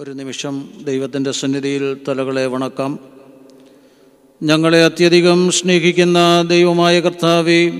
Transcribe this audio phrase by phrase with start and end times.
[0.00, 2.98] ഒരു നിമിഷം ദൈവത്തിന്റെ സന്നിധിയിൽ തലകളെ വണക്കാം.
[4.42, 7.70] ഞങ്ങളെ അത്യധികം സ്നേഹിക്കുന്ന ദൈവമായ കർത്താവേ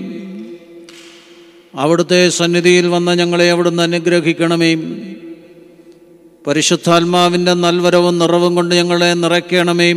[1.75, 4.75] അവിടുത്തെ സന്നിധിയിൽ വന്ന ഞങ്ങളെ അവിടുന്ന് അനുഗ്രഹിക്കണമേ.
[6.47, 9.93] പരിശുദ്ധാത്മാവിന്റെ നൽവരവും നിറവും കൊണ്ട് ഞങ്ങളെ നിറയ്ക്കണമേ.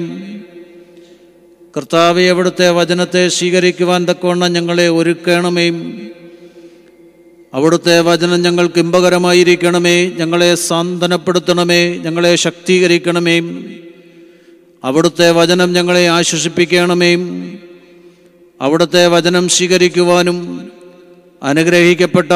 [1.77, 5.70] കർത്താവെ അവിടുത്തെ വചനത്തെ സ്വീകരിക്കുവാൻ തക്കവണ്ണം ഞങ്ങളെ ഒരുക്കണമേ.
[7.54, 13.40] അവിടുത്തെ വചനം ഞങ്ങൾക്ക് ഇമ്പകരമായിരിക്കണമേ ഞങ്ങളെ സാന്ത്വനപ്പെടുത്തണമേ ഞങ്ങളെ ശക്തീകരിക്കണമേ.
[14.84, 17.16] അവിടുത്തെ വചനം ഞങ്ങളെ ആശ്വസിപ്പിക്കണമേ.
[18.60, 20.68] അവിടുത്തെ വചനം സ്വീകരിക്കുവാനും
[21.42, 22.32] അനുഗ്രഹിക്കപ്പെട്ട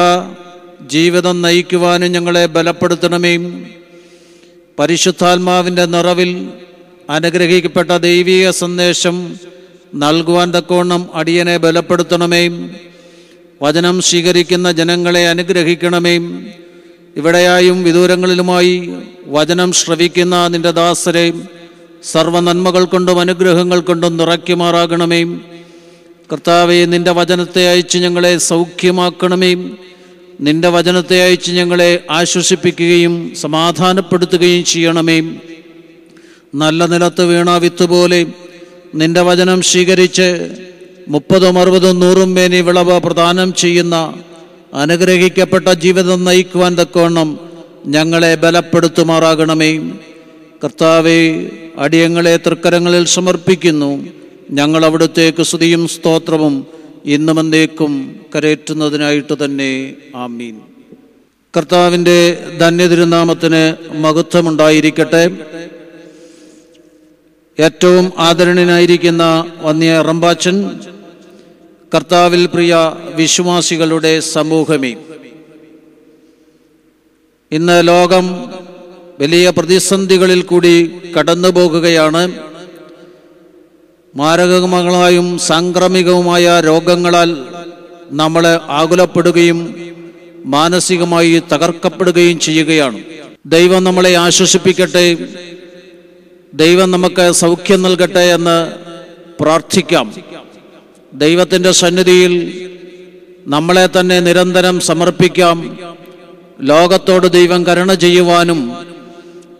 [0.87, 3.37] ജീവിതം നയിക്കുവാനും ഞങ്ങളെ ബലപ്പെടുത്തണമേ.
[4.79, 6.49] പരിശുദ്ധാത്മാവിന്റെ നിറവിൽ
[7.09, 9.35] അനുഗ്രഹിക്കപ്പെട്ട ദൈവീക സന്ദേശം
[9.95, 12.69] നൽകുവാൻ തക്കോണം അടിയനെ ബലപ്പെടുത്തണമേ.
[13.61, 16.15] വചനം സ്വീകരിക്കുന്ന ജനങ്ങളെ അനുഗ്രഹിക്കണമേ.
[17.17, 18.93] ഇവിടെയായും വിദൂരങ്ങളിലുമായി
[19.25, 21.33] വചനം ശ്രവിക്കുന്ന നിന്റെ ദാസരെ
[22.03, 25.23] സർവനന്മകൾ കൊണ്ടും അനുഗ്രഹങ്ങൾ കൊണ്ടും നിറയ്ക്കുമാറാകണമേ.
[26.31, 29.55] കർത്താവെ നിന്റെ വചനത്തെ അയച്ച് ഞങ്ങളെ സൗഖ്യമാക്കണമേ.
[30.41, 35.21] നിന്റെ വചനത്തെ അയച്ച് ഞങ്ങളെ ആശ്വസിപ്പിക്കുകയും സമാധാനപ്പെടുത്തുകയും ചെയ്യണമേ.
[36.55, 38.25] നല്ല നിലത്ത് വീണ വിത്ത് പോലെ
[38.95, 40.27] നിന്റെ വചനം സ്വീകരിച്ച്
[41.09, 44.13] മുപ്പതും അറുപതും നൂറും മേനി വിളവ് പ്രദാനം ചെയ്യുന്ന
[44.73, 47.39] അനുഗ്രഹിക്കപ്പെട്ട ജീവിതം നയിക്കുവാൻ തക്കവണ്ണം
[47.85, 49.77] ഞങ്ങളെ ബലപ്പെടുത്തുമാറാകണമേ.
[50.63, 54.07] കർത്താവെ അടിയങ്ങളെ തൃക്കരങ്ങളിൽ സമർപ്പിക്കുന്നു.
[54.51, 56.67] ഞങ്ങൾ അവിടുത്തേക്ക് സ്തുതിയും സ്തോത്രവും
[57.05, 59.95] ഇന്നും എന്നേക്കും കരയറ്റുന്നതിനായിട്ട് തന്നെ.
[60.15, 60.59] ആമീൻ.
[61.57, 65.31] കർത്താവിന്റെ ധന്യതിരുനാമത്തിന് മഹത്വമുണ്ടായിരിക്കട്ടെ.
[67.59, 70.69] ഏറ്റവും ആദരണീയനായിരിക്കുന്ന വന്യ റമ്പാച്ചൻ
[71.93, 74.95] കർത്താവിൽ പ്രിയ വിശ്വാസികളുടെ സമൂഹമേ
[77.51, 78.25] ഇന്ന് ലോകം
[79.19, 82.31] വലിയ പ്രതിസന്ധികളിൽ കൂടി കടന്നു പോകുകയാണ്
[84.15, 87.45] മാരകമായും സാംക്രമികവുമായ രോഗങ്ങളാൽ
[88.11, 89.75] നമ്മൾ ആകുലപ്പെടുകയും
[90.45, 92.99] മാനസികമായി തകർക്കപ്പെടുകയും ചെയ്യുകയാണ്.
[93.45, 95.17] ദൈവം നമ്മളെ ആശ്വസിപ്പിക്കട്ടെ
[96.53, 98.71] ദൈവം നമുക്ക് സൗഖ്യം നൽകട്ടെ എന്ന്
[99.39, 100.13] പ്രാർത്ഥിക്കാം.
[101.13, 102.33] ദൈവത്തിന്റെ സന്നിധിയിൽ
[103.47, 105.77] നമ്മളെ തന്നെ നിരന്തരം സമർപ്പിക്കാം.
[106.61, 108.77] ലോകത്തോട് ദൈവം കരുണ ചെയ്യുവാനും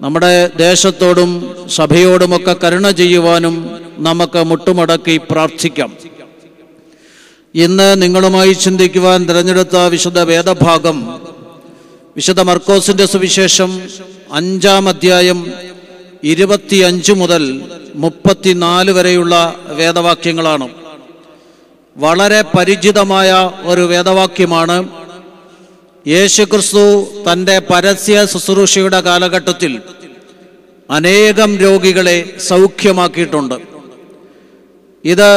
[0.01, 5.93] നമ്മുടെ ദേശത്തോടും സഭയോടുമൊക്കെ കരുണ ചെയ്യുവാനും നമുക്ക് മുട്ടുമടക്കി പ്രാർത്ഥിക്കാം.
[7.55, 11.21] ഇന്ന് നിങ്ങളുമായി ചിന്തിക്കുവാൻ തിരഞ്ഞെടുത്ത വിശുദ്ധ വേദഭാഗം
[12.15, 13.81] വിശുദ്ധ മർക്കോസിന്റെ സുവിശേഷം
[14.31, 15.51] അഞ്ചാം അധ്യായം
[16.23, 17.61] ഇരുപത്തിയഞ്ച് മുതൽ
[17.95, 20.78] മുപ്പത്തിനാല് വരെയുള്ള വേദവാക്യങ്ങളാണ്.
[22.01, 24.77] വളരെ പരിചിതമായ ഒരു വേദവാക്യമാണ്.
[26.07, 26.83] യേശുക്രിസ്തു
[27.27, 29.81] തന്റെ പരസ്യ ശുശ്രൂഷയുടെ കാലഘട്ടത്തിൽ
[30.89, 32.17] അനേകം രോഗികളെ
[32.47, 33.55] സൗഖ്യമാക്കിയിട്ടുണ്ട്.
[35.05, 35.31] ഇത്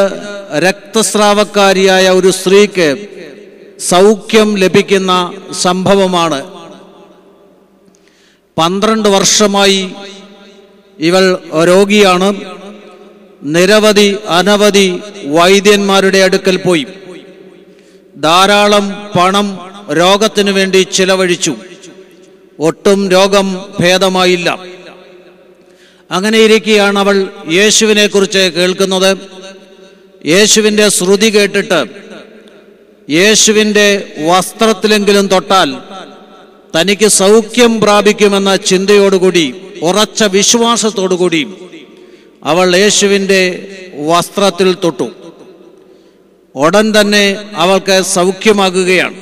[0.58, 2.88] രക്തസ്രാവക്കാരിയായ ഒരു സ്ത്രീക്ക്
[3.80, 5.12] സൗഖ്യം ലഭിക്കുന്ന
[5.52, 6.40] സംഭവമാണ്.
[8.58, 9.80] പന്ത്രണ്ട് വർഷമായി
[10.98, 12.28] ഇവൾ രോഗിയാണ്.
[13.42, 16.86] നിരവധി അനവധി വൈദ്യന്മാരുടെ അടുക്കൽ പോയി.
[18.16, 19.58] ധാരാളം പണം
[19.92, 21.56] രോഗത്തിനു വേണ്ടി ചിലവഴിച്ചു.
[22.58, 24.58] ഒട്ടും രോഗം ഭേദമായില്ല.
[26.10, 29.16] അങ്ങനെ ഇരിക്കുകയാണ് അവൾ യേശുവിനെ കുറിച്ച് കേൾക്കുന്നത്.
[30.26, 31.84] യേശുവിന്റെ ശ്രുതി കേട്ടിട്ട്
[33.10, 35.76] യേശുവിന്റെ വസ്ത്രത്തിലെങ്കിലും തൊട്ടാൽ
[36.76, 41.46] തനിക്ക് സൗഖ്യം പ്രാപിക്കുമെന്ന ചിന്തയോടുകൂടി ഉറച്ച വിശ്വാസത്തോടുകൂടി
[42.44, 43.68] അവൾ യേശുവിന്റെ
[44.06, 45.10] വസ്ത്രത്തിൽ തൊട്ടു.
[46.54, 49.14] ഉടൻ തന്നെ അവൾക്ക് സൗഖ്യമാകുകയാണ്.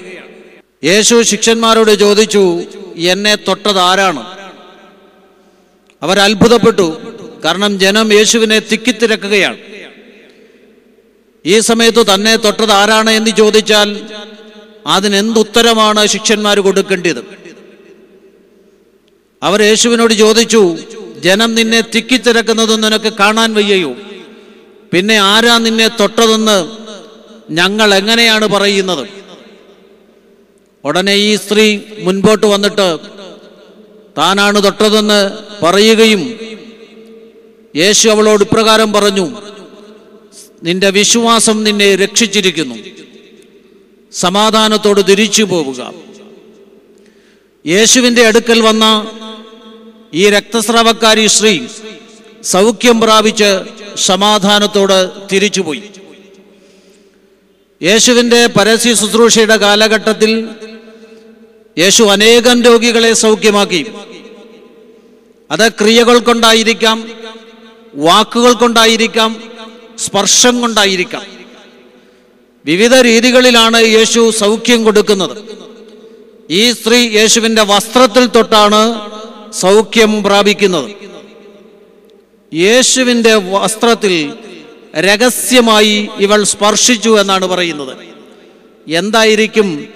[0.84, 2.62] യേശു ശിഷ്യന്മാരോട് ചോദിച്ചു
[2.97, 4.22] എന്നെ തൊട്ടത് ആരാണ്
[6.02, 6.99] അവർ അത്ഭുതപ്പെട്ടു.
[7.44, 9.58] കാരണം ജനം യേശുവിനെ തിക്കിത്തിരക്കുകയാണ്.
[11.46, 14.00] ഈ സമയത്ത് തന്നെ തൊട്ടത് ആരാണ് എന്ന് ചോദിച്ചാൽ
[14.87, 17.25] അതിനെന്തുത്തരമാണ് ശിഷ്യന്മാർ കൊടുക്കേണ്ടത്?
[19.43, 20.76] അവർ യേശുവിനോട് ചോദിച്ചു
[21.25, 23.93] ജനം നിന്നെ തിക്കിത്തിരക്കുന്നത് നിനക്ക് കാണാൻ വയ്യയോ.
[24.93, 26.58] പിന്നെ ആരാ നിന്നെ തൊട്ടതെന്ന്
[27.50, 29.08] ഞങ്ങൾ എങ്ങനെയാണ് പറയുന്നത്?
[30.84, 32.99] ഉടനെ ഈ സ്ത്രീ മുൻപോട്ട് വന്നിട്ട്
[34.19, 35.20] താനാണ് തൊട്ടതെന്ന്
[35.64, 36.22] പറയുകയും
[37.76, 39.26] യേശു അവളോട് ഇപ്രകാരം പറഞ്ഞു
[40.62, 42.75] നിന്റെ വിശ്വാസം നിന്നെ രക്ഷിച്ചിരിക്കുന്നു.
[44.12, 45.81] സമാധാനത്തോട് തിരിച്ചു പോവുക.
[47.67, 48.84] യേശുവിന്റെ അടുക്കൽ വന്ന
[50.14, 51.60] ഈ രക്തസ്രാവക്കാരി സ്ത്രീ
[52.42, 53.60] സൗഖ്യം പ്രാപിച്ച്
[53.96, 55.82] സമാധാനത്തോട് തിരിച്ചുപോയി.
[57.82, 60.48] യേശുവിന്റെ പരസ്യ ശുശ്രൂഷയുടെ കാലഘട്ടത്തിൽ
[61.78, 63.86] യേശു അനേകം രോഗികളെ സൗഖ്യമാക്കി.
[65.50, 67.10] അത് ക്രിയകൾ കൊണ്ടായിരിക്കാം
[67.94, 69.42] വാക്കുകൾ കൊണ്ടായിരിക്കാം
[69.98, 71.22] സ്പർശം കൊണ്ടായിരിക്കാം.
[72.64, 75.36] വിവിധ രീതികളിലാണ് യേശു സൗഖ്യം കൊടുക്കുന്നത്.
[76.50, 79.10] ഈ സ്ത്രീ യേശുവിന്റെ വസ്ത്രത്തിൽ തൊട്ടാണ്
[79.52, 80.91] സൗഖ്യം പ്രാപിക്കുന്നത്.
[82.55, 84.35] യേശുവിന്റെ വസ്ത്രത്തിൽ
[84.94, 87.97] രഹസ്യമായി ഇവൾ സ്പർശിച്ചു എന്നാണ് പറയുന്നത്.
[88.88, 89.88] എന്തായിരിക്കും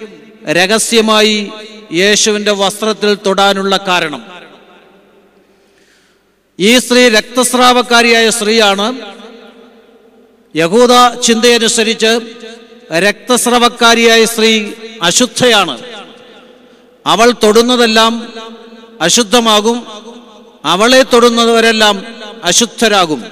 [0.45, 1.53] രഹസ്യമായി
[1.93, 4.27] യേശുവിന്റെ വസ്ത്രത്തിൽ തൊടാനുള്ള കാരണം?
[6.61, 9.15] ഈ സ്ത്രീ രക്തസ്രാവക്കാരിയായ സ്ത്രീയാണ്.
[10.57, 12.21] യഹൂദ ചിന്തയനുസരിച്ച്
[12.93, 14.71] രക്തസ്രവക്കാരിയായ സ്ത്രീ
[15.03, 15.83] അശുദ്ധയാണ്.
[17.07, 18.33] അവൾ തൊടുന്നതെല്ലാം
[19.05, 19.79] അശുദ്ധമാകും.
[20.65, 21.97] അവളെ തൊടുന്നവരെല്ലാം
[22.45, 23.25] അശുദ്ധരാകും.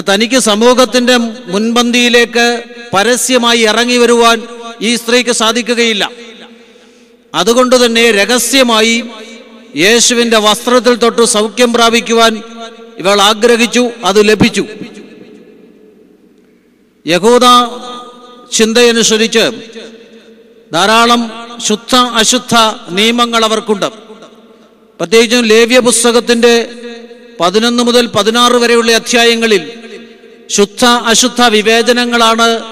[0.00, 1.16] തനിക്ക് സമൂഹത്തിന്റെ
[1.52, 2.64] മുൻപന്തിയിലേക്ക്
[2.94, 4.42] പരസ്യമായി ഇറങ്ങി വരുവാൻ
[4.82, 6.10] ഈ സ്ത്രീക്ക് സാധിക്കുകയില്ല.
[7.34, 9.04] അതുകൊണ്ട് തന്നെ രഹസ്യമായി
[9.76, 12.42] യേശുവിന്റെ വസ്ത്രത്തിൽ തൊട്ട് സൗഖ്യം പ്രാപിക്കുവാൻ
[12.98, 14.64] ഇവൾ ആഗ്രഹിച്ചു അത് ലഭിച്ചു.
[17.06, 17.46] യഹൂദ
[18.52, 19.44] ചിന്തയനുസരിച്ച്
[20.72, 21.22] ധാരാളം
[21.66, 22.54] ശുദ്ധ അശുദ്ധ
[22.90, 24.09] നിയമങ്ങൾ അവർക്കുണ്ട്.
[25.00, 26.68] പ്രത്യേകിച്ചും ലേവ്യ പുസ്തകത്തിന്റെ
[27.40, 29.72] പതിനൊന്ന് മുതൽ പതിനാറ് വരെയുള്ള അധ്യായങ്ങളിൽ
[30.48, 32.62] ശുദ്ധ അശുദ്ധ വിവേചനങ്ങളാണ്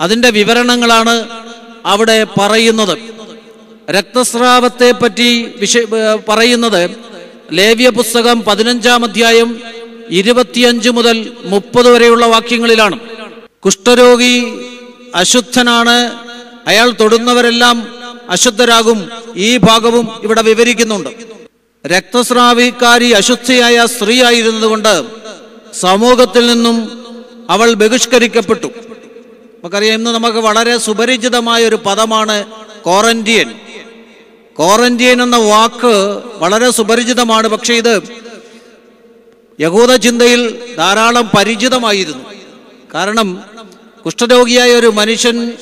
[0.00, 1.28] അതിന്റെ വിവരണങ്ങളാണ്
[1.86, 2.98] അവിടെ പറയുന്നത്.
[3.90, 5.48] രക്തസ്രാവത്തെ പറ്റി
[5.94, 6.90] ഏർ പറയുന്നത്
[7.52, 9.60] ലേവ്യ പുസ്തകം പതിനഞ്ചാം അധ്യായം
[10.10, 12.98] ഇരുപത്തിയഞ്ച് മുതൽ മുപ്പത് വരെയുള്ള വാക്യങ്ങളിലാണ്.
[13.64, 14.54] കുഷ്ഠരോഗി
[15.14, 16.12] അശുദ്ധനാണ്
[16.66, 18.01] അയാൾ തൊടുന്നവരെല്ലാം
[18.32, 19.10] അശുദ്ധരാകും.
[19.36, 21.08] ഈ ഭാഗവും ഇവിടെ വിവരിക്കുന്നുണ്ട്.
[21.86, 25.04] രക്തസ്രാവിക്കാരി അശുദ്ധിയായ സ്ത്രീ ആയിരുന്നതുകൊണ്ട്
[25.80, 26.76] സമൂഹത്തിൽ നിന്നും
[27.50, 28.66] അവൾ ബഹിഷ്കരിക്കപ്പെട്ടു.
[28.66, 32.44] നമുക്കറിയാം ഇന്ന് നമുക്ക് വളരെ സുപരിചിതമായ ഒരു പദമാണ്
[32.86, 33.52] ക്വാറന്റീൻ.
[34.58, 38.02] ക്വാറന്റീൻ എന്ന വാക്ക് വളരെ സുപരിചിതമാണ് പക്ഷേ ഇത്
[39.60, 42.24] യഹൂദ ചിന്തയിൽ ധാരാളം പരിചിതമായിരുന്നു.
[42.94, 43.40] കാരണം
[44.04, 45.52] കുഷ്ഠരോഗിയായ ഒരു മനുഷ്യൻ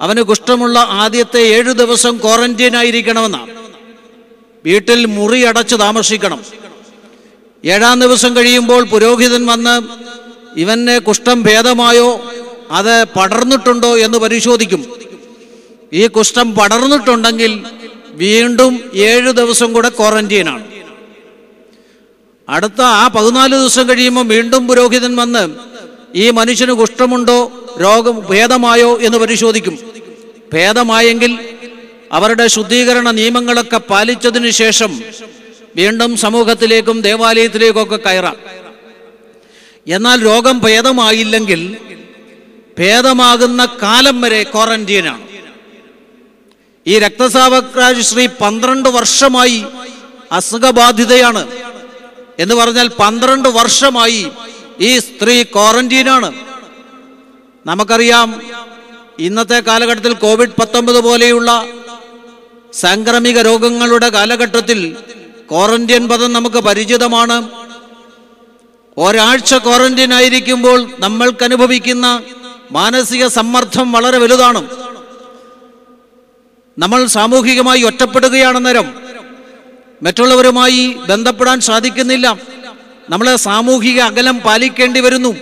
[0.00, 3.50] അവന് കുഷ്ഠമുള്ള ആദ്യത്തെ ഏഴു ദിവസം ക്വാറന്റീൻ ആയിരിക്കണമെന്നാണ്
[4.64, 6.40] വീട്ടിൽ മുറി അടച്ച് താമസിക്കണം.
[7.64, 9.82] ഏഴാം ദിവസം കഴിയുമ്പോൾ പുരോഹിതൻ വന്ന്
[10.60, 12.32] ഇവന് കുഷ്ഠം ഭേദമായോ?
[12.70, 13.98] അത് പടർന്നിട്ടുണ്ടോ?
[13.98, 14.92] എന്ന് പരിശോധിക്കും.
[15.92, 17.64] ഈ കുഷ്ഠം പടർന്നിട്ടുണ്ടെങ്കിൽ
[18.08, 20.66] വീണ്ടും ഏഴു ദിവസം കൂടെ ക്വാറന്റീനാണ്.
[22.48, 25.48] അടുത്ത ആ പതിനാല് ദിവസം കഴിയുമ്പോൾ വീണ്ടും പുരോഹിതൻ വന്ന്
[26.14, 27.57] ഈ മനുഷ്യന് കുഷ്ഠമുണ്ടോ?
[27.80, 29.78] രോഗം ഭേദമായോ എന്ന് പരിശോധിക്കും.
[30.52, 31.38] ഭേദമായെങ്കിൽ
[32.12, 35.02] അവരുടെ ശുദ്ധീകരണ നിയമങ്ങളൊക്കെ പാലിച്ചതിന് ശേഷം
[35.76, 38.36] വീണ്ടും സമൂഹത്തിലേക്കും ദേവാലയത്തിലേക്കൊക്കെ കയറാം.
[39.86, 41.76] എന്നാൽ രോഗം ഭേദമായില്ലെങ്കിൽ
[42.78, 45.22] ഭേദമാകുന്ന കാലം വരെ ക്വാറന്റീനാണ്.
[46.86, 49.64] ഈ രക്തസാവക്രാജ് ശ്രീ പന്ത്രണ്ട് വർഷമായി
[50.32, 51.46] അസുഖബാധിതയാണ്
[52.38, 54.30] എന്ന് പറഞ്ഞാൽ പന്ത്രണ്ട് വർഷമായി
[54.80, 56.47] ഈ സ്ത്രീ ക്വാറന്റീനാണ്.
[57.66, 58.42] നമുക്കറിയാം
[59.18, 61.66] ഇന്നത്തെ കാലഘട്ടത്തിൽ കോവിഡ് പത്തൊമ്പത് പോലെയുള്ള
[62.72, 64.96] സാംക്രമിക രോഗങ്ങളുടെ കാലഘട്ടത്തിൽ
[65.50, 67.48] ക്വാറന്റൈൻ പദം നമുക്ക് പരിചിതമാണ്.
[68.96, 72.22] ഒരാഴ്ച ക്വാറന്റീൻ ആയിരിക്കുമ്പോൾ നമ്മൾക്ക് അനുഭവിക്കുന്ന
[72.72, 74.68] മാനസിക സമ്മർദ്ദം വളരെ വലുതാണ്.
[76.78, 78.94] നമ്മൾ സാമൂഹികമായി ഒറ്റപ്പെടുകയാണെന്നേരം
[80.02, 82.38] മറ്റുള്ളവരുമായി ബന്ധപ്പെടാൻ സാധിക്കുന്നില്ല.
[83.10, 85.34] നമ്മളെ സാമൂഹിക അകലം പാലിക്കേണ്ടി വരുന്നു.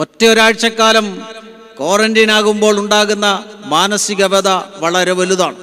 [0.00, 1.06] ഒറ്റ ഒരാഴ്ചക്കാലം
[1.78, 3.26] ക്വാറന്റീൻ ആകുമ്പോൾ ഉണ്ടാകുന്ന
[3.64, 4.48] മാനസിക വ്യത
[4.82, 5.56] വളരെ വലുതാണ്.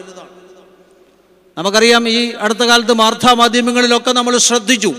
[1.57, 4.91] നമുക്കറിയാം ഈ അടുത്ത കാലത്ത് വാർത്താ മാധ്യമങ്ങളിലൊക്കെ നമ്മൾ ശ്രദ്ധിച്ചു.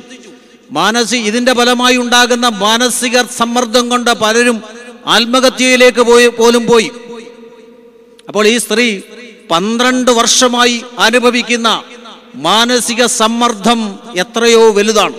[0.71, 4.59] മാനസിക ഇതിന്റെ ഫലമായി ഉണ്ടാകുന്ന മാനസിക സമ്മർദ്ദം കൊണ്ട് പലരും
[5.07, 6.91] ആത്മഹത്യയിലേക്ക് പോയി പോലും പോയി.
[8.29, 8.89] അപ്പോൾ ഈ സ്ത്രീ
[9.51, 11.69] പന്ത്രണ്ട് വർഷമായി അനുഭവിക്കുന്ന
[12.35, 13.81] മാനസിക സമ്മർദ്ദം
[14.17, 15.17] എത്രയോ വലുതാണ്.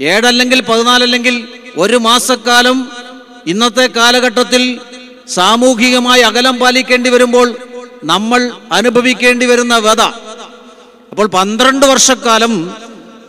[0.00, 1.36] ഏഴല്ലെങ്കിൽ പതിനാലല്ലെങ്കിൽ
[1.76, 2.88] ഒരു മാസക്കാലം
[3.46, 4.80] ഇന്നത്തെ കാലഘട്ടത്തിൽ
[5.26, 7.58] സാമൂഹികമായി അകലം പാലിക്കേണ്ടി വരുമ്പോൾ
[8.04, 10.02] നമ്മൾ അനുഭവിക്കേണ്ടി വരുന്ന വ്യത
[11.10, 12.54] അപ്പോൾ പന്ത്രണ്ട് വർഷക്കാലം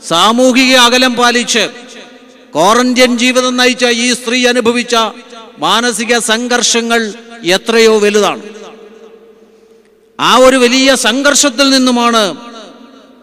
[0.08, 1.70] സാമൂഹിക അകലം പാലിച്ച്
[2.56, 4.96] ക്വാറന്റൈൻ ജീവിതം നയിച്ച ഈ സ്ത്രീ അനുഭവിച്ച
[5.60, 8.44] മാനസിക സംഘർഷങ്ങൾ എത്രയോ വലുതാണ്.
[10.20, 12.36] ആ ഒരു വലിയ സംഘർഷത്തിൽ നിന്നുമാണ്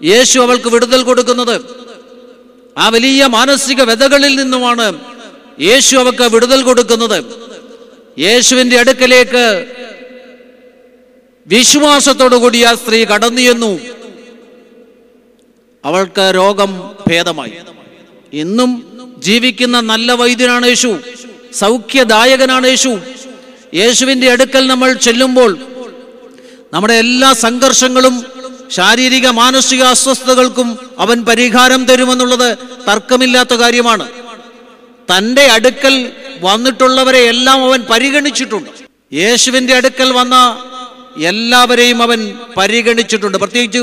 [0.02, 1.79] യേശു അവൾക്ക് വിടുതൽ കൊടുക്കുന്നത്.
[2.80, 5.00] ആ വലിയ മാനസിക വ്യതകളിൽ നിന്നുമാണ്
[5.60, 7.24] യേശു അവക്ക് വിടുതൽ കൊടുക്കുന്നത്.
[8.18, 9.66] യേശുവിന്റെ അടുക്കലേക്ക്
[11.46, 13.78] വിശ്വാസത്തോടുകൂടി ആ സ്ത്രീ കടന്നു ചെന്നു.
[15.84, 16.70] അവൾക്ക് രോഗം
[17.08, 17.52] ഭേദമായി.
[18.32, 18.70] ഇന്നും
[19.18, 20.98] ജീവിക്കുന്ന നല്ല വൈദ്യനാണ് യേശു.
[21.54, 22.98] സൗഖ്യദായകനാണ് യേശു.
[23.74, 25.58] യേശുവിന്റെ അടുക്കൽ നമ്മൾ ചെല്ലുമ്പോൾ
[26.72, 28.24] നമ്മുടെ എല്ലാ സംഘർഷങ്ങളും
[28.70, 32.58] ശാരീരിക മാനസിക അസ്വസ്ഥതകൾക്കും അവൻ പരിഹാരം തരുമെന്നുള്ളത്
[32.88, 34.08] തർക്കമില്ലാത്ത കാര്യമാണ്.
[35.16, 38.70] തന്റെ അടുക്കൽ വന്നിട്ടുള്ളവരെ എല്ലാം അവൻ പരിഗണിച്ചിട്ടുണ്ട്.
[39.12, 40.64] യേശുവിന്റെ അടുക്കൽ വന്ന
[41.24, 43.38] എല്ലാവരെയും അവൻ പരിഗണിച്ചിട്ടുണ്ട്.
[43.38, 43.78] പ്രത്യേകിച്ച്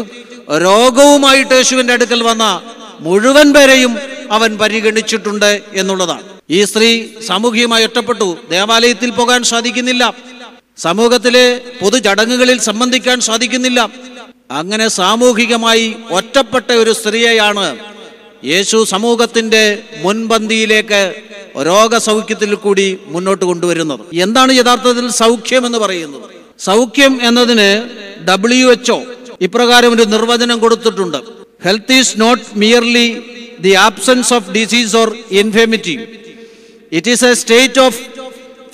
[0.51, 2.62] രോഗവുമായിട്ട് യേശുവിന്റെ അടുക്കൽ വന്ന
[3.00, 3.98] മുഴുവൻ പേരെയും
[4.32, 6.24] അവൻ പരിഗണിച്ചിട്ടുണ്ട് എന്നുള്ളതാണ്.
[6.50, 8.38] ഈ സ്ത്രീ സാമൂഹികമായി ഒറ്റപ്പെട്ടു.
[8.50, 10.13] ദേവാലയത്തിൽ പോകാൻ സാധിക്കുന്നില്ല.
[10.77, 13.89] സമൂഹത്തിലെ പൊതു ചടങ്ങുകളിൽ സംബന്ധിക്കാൻ സാധിക്കുന്നില്ല.
[14.50, 17.77] അങ്ങനെ സാമൂഹികമായി ഒറ്റപ്പെട്ട ഒരു സ്ത്രീയെയാണ്
[18.51, 19.63] യേശു സമൂഹത്തിന്റെ
[20.04, 21.01] മുൻപന്തിയിലേക്ക്
[21.70, 24.00] രോഗസൗഖ്യത്തിൽ കൂടി മുന്നോട്ട് കൊണ്ടുവരുന്നത്.
[24.25, 26.27] എന്താണ് യഥാർത്ഥത്തിൽ സൗഖ്യം എന്ന് പറയുന്നത്?
[26.60, 27.70] സൗഖ്യം എന്നതിന്
[28.30, 29.00] ഡബ്ല്യു എച്ച്ഒ
[29.42, 31.20] ഇപ്രകാരം ഒരു നിർവചനം കൊടുത്തിട്ടുണ്ട്.
[31.66, 33.08] Health is not merely
[33.66, 35.98] the absence of disease or infirmity
[36.92, 38.00] it is a state of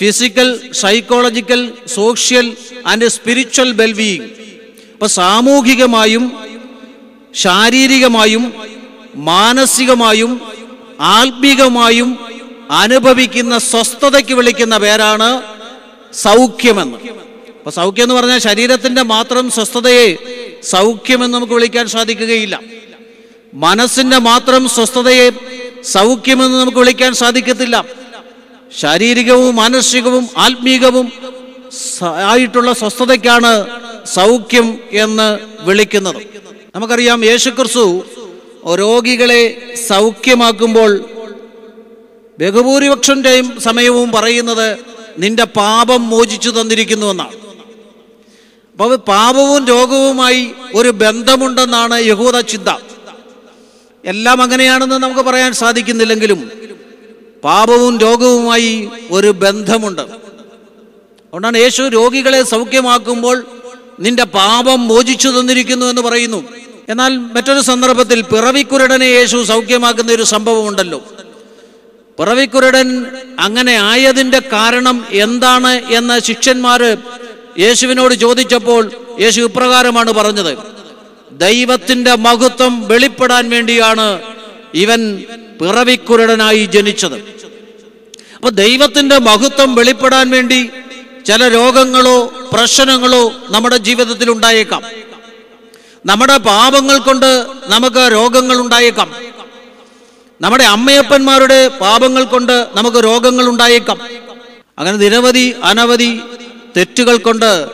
[0.01, 0.49] physical
[0.83, 4.29] psychological social and spiritual wellbeing
[5.03, 6.25] അപ്പൊ സാമൂഹികമായും
[7.33, 8.43] ശാരീരികമായും
[9.29, 10.31] മാനസികമായും
[10.99, 12.09] ആത്മീകമായും
[12.81, 15.27] അനുഭവിക്കുന്ന സ്വസ്ഥതയ്ക്ക് വിളിക്കുന്ന പേരാണ്
[16.13, 16.97] സൗഖ്യമെന്ന്.
[17.57, 20.07] അപ്പൊ സൗഖ്യം എന്ന് പറഞ്ഞാൽ ശരീരത്തിന്റെ മാത്രം സ്വസ്ഥതയെ
[20.73, 22.55] സൗഖ്യമെന്ന് നമുക്ക് വിളിക്കാൻ സാധിക്കുകയില്ല.
[23.53, 25.27] മനസ്സിന്റെ മാത്രം സ്വസ്ഥതയെ
[25.95, 27.85] സൗഖ്യമെന്ന് നമുക്ക് വിളിക്കാൻ സാധിക്കത്തില്ല.
[28.81, 31.09] ശാരീരികവും മാനസികവും ആത്മീകവും
[32.31, 33.53] ആയിട്ടുള്ള സ്വസ്ഥതയ്ക്കാണ്
[34.05, 36.21] സൗഖ്യം എന്ന് വിളിക്കുന്നത്.
[36.75, 38.03] നമുക്കറിയാം യേശുക്രിസ്തു
[38.75, 41.05] രോഗികളെ സൗഖ്യമാക്കുമ്പോൾ
[42.39, 44.77] ബഹുഭൂരിപക്ഷന്റെയും സമയവും പറയുന്നത്
[45.17, 47.35] നിന്റെ പാപം മോചിച്ചു തന്നിരിക്കുന്നുവെന്നാണ്.
[48.71, 52.69] അപ്പോൾ പാപവും രോഗവുമായി ഒരു ബന്ധമുണ്ടെന്നാണ് യഹൂദ ചിന്ത.
[54.05, 56.51] എല്ലാം അങ്ങനെയാണെന്ന് നമുക്ക് പറയാൻ സാധിക്കുന്നില്ലെങ്കിലും
[57.43, 60.01] പാപവും രോഗവുമായി ഒരു ബന്ധമുണ്ട്.
[60.01, 63.45] അതുകൊണ്ടാണ് യേശു രോഗികളെ സൗഖ്യമാക്കുമ്പോൾ
[63.99, 66.43] നിന്റെ പാപം മോചിച്ചു തന്നിരിക്കുന്നു എന്ന് പറയുന്നു.
[66.89, 71.03] എന്നാൽ മറ്റൊരു സന്ദർഭത്തിൽ പിറവിക്കുരുടനെ യേശു സൗഖ്യമാക്കുന്ന ഒരു സംഭവം ഉണ്ടല്ലോ
[72.19, 73.05] പിറവിക്കുരുടൻ
[73.39, 76.97] അങ്ങനെ ആയതിന്റെ കാരണം എന്താണ് എന്ന് ശിഷ്യന്മാര്
[77.59, 80.57] യേശുവിനോട് ചോദിച്ചപ്പോൾ യേശു ഇപ്രകാരമാണ് പറഞ്ഞത്.
[81.31, 84.19] ദൈവത്തിന്റെ മഹത്വം വെളിപ്പെടാൻ വേണ്ടിയാണ്
[84.73, 85.23] ഇവൻ
[85.61, 87.15] പിറവിക്കുരുടനായി ജനിച്ചത്.
[88.35, 90.69] അപ്പൊ ദൈവത്തിന്റെ മഹത്വം വെളിപ്പെടാൻ വേണ്ടി
[91.25, 94.81] ചില രോഗങ്ങളോ പ്രശ്നങ്ങളോ നമ്മുടെ ജീവിതത്തിൽ ഉണ്ടായേക്കാം.
[96.05, 99.11] നമ്മുടെ പാപങ്ങൾ കൊണ്ട് നമുക്ക് രോഗങ്ങൾ ഉണ്ടായേക്കാം.
[100.41, 103.99] നമ്മുടെ അമ്മയപ്പന്മാരുടെ പാപങ്ങൾ കൊണ്ട് നമുക്ക് രോഗങ്ങൾ ഉണ്ടായേക്കാം.
[104.77, 106.19] അങ്ങനെ നിരവധി അനവധി
[106.77, 107.67] തെറ്റുകൾ കൊണ്ട്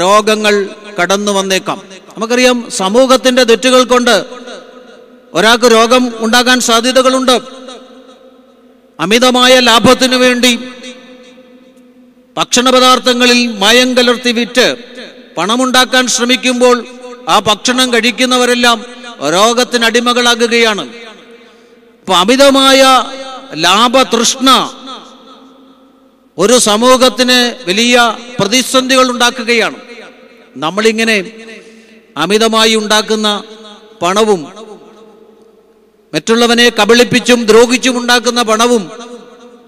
[0.00, 0.68] രോഗങ്ങൾ
[1.02, 1.82] കടന്നു വന്നേക്കാം.
[2.16, 4.24] നമുക്കറിയാം സമൂഹത്തിന്റെ തെറ്റുകൾ കൊണ്ട്
[5.34, 7.40] ഒരാൾക്ക് രോഗം ഉണ്ടാകാൻ സാധ്യതകളുണ്ട്.
[9.00, 10.58] അമിതമായ ലാഭത്തിനു വേണ്ടി
[12.36, 14.76] ഭക്ഷണ പദാർത്ഥങ്ങളിൽ മായം കലർത്തി വിറ്റ്
[15.38, 16.76] പണമുണ്ടാക്കാൻ ശ്രമിക്കുമ്പോൾ
[17.28, 18.84] ആ ഭക്ഷണം കഴിക്കുന്നവരെല്ലാം
[19.32, 20.84] രോഗത്തിന് അടിമകളാകുകയാണ്.
[22.00, 22.82] അപ്പൊ അമിതമായ
[23.54, 24.50] ലാഭതൃഷ്ണ
[26.38, 29.76] ഒരു സമൂഹത്തിന് വലിയ പ്രതിസന്ധികൾ ഉണ്ടാക്കുകയാണ്.
[30.56, 31.18] നമ്മളിങ്ങനെ
[32.16, 33.42] അമിതമായി ഉണ്ടാക്കുന്ന
[34.02, 34.40] പണവും
[36.14, 38.90] മറ്റുള്ളവനെ കബളിപ്പിച്ചും ദ്രോഹിച്ചും ഉണ്ടാക്കുന്ന പണവും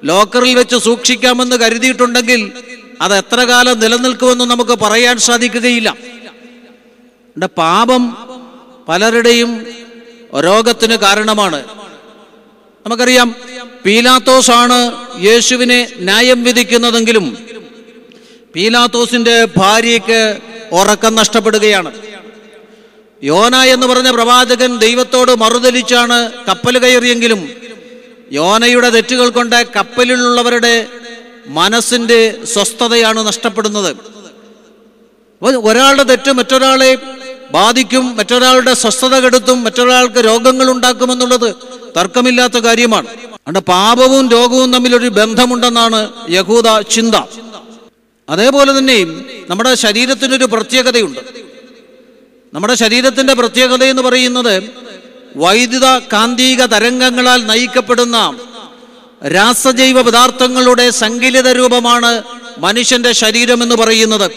[0.05, 2.53] ലോക്കറിൽ വെച്ച് സൂക്ഷിക്കാമെന്ന് കരുതിയിട്ടുണ്ടെങ്കിൽ
[3.01, 5.97] അത് എത്ര കാലം നിലനിൽക്കുമെന്ന് നമുക്ക് പറയാൻ സാധിക്കുകയില്ല.
[7.47, 8.03] പാപം
[8.89, 9.67] പലരുടെയും
[10.45, 11.65] രോഗത്തിന് കാരണമാണ്.
[12.87, 13.35] നമുക്കറിയാം
[13.87, 14.79] പീലാത്തോസ് ആണ്
[15.25, 17.27] യേശുവിനെ ന്യായം വിധിക്കുന്നതെങ്കിലും
[18.55, 20.39] പീലാത്തോസിന്റെ ഭാര്യയ്ക്ക്
[20.73, 21.93] ഉറക്കം നഷ്ടപ്പെടുകയാണ്.
[23.23, 27.41] യോന എന്ന് പറഞ്ഞ പ്രവാചകൻ ദൈവത്തോട് മറുതലിച്ചാണ് കപ്പൽ കയറിയെങ്കിലും
[28.33, 30.87] യോനയുടെ തെറ്റുകൾ കൊണ്ട് കപ്പലിലുള്ളവരുടെ
[31.47, 33.97] മനസ്സിന്റെ സ്വസ്ഥതയാണ് നഷ്ടപ്പെടുന്നത്.
[35.43, 36.99] ഒരാളുടെ തെറ്റ് മറ്റൊരാളെ
[37.51, 41.55] ബാധിക്കും മറ്റൊരാളുടെ സ്വസ്ഥത കെടുത്തും മറ്റൊരാൾക്ക് രോഗങ്ങൾ ഉണ്ടാക്കുമെന്നുള്ളത്
[41.97, 43.09] തർക്കമില്ലാത്ത കാര്യമാണ്.
[43.09, 47.15] അതുകൊണ്ട് പാപവും രോഗവും തമ്മിലൊരു ബന്ധമുണ്ടെന്നാണ് യഹൂദ ചിന്ത.
[48.29, 49.07] അതേപോലെ തന്നെ
[49.51, 51.21] നമ്മുടെ ശരീരത്തിനൊരു പ്രത്യേകതയുണ്ട്.
[52.55, 54.84] നമ്മുടെ ശരീരത്തിന്റെ പ്രത്യേകത എന്ന് പറയുന്നത്
[55.37, 58.19] വൈദ്യുത കാന്തിക തരംഗങ്ങളാൽ നയിക്കപ്പെടുന്ന
[59.27, 62.23] രാസജൈവ പദാർത്ഥങ്ങളുടെ സങ്കലിത രൂപമാണ്
[62.59, 64.31] മനുഷ്യന്റെ ശരീരം എന്ന് പറയുന്നത്.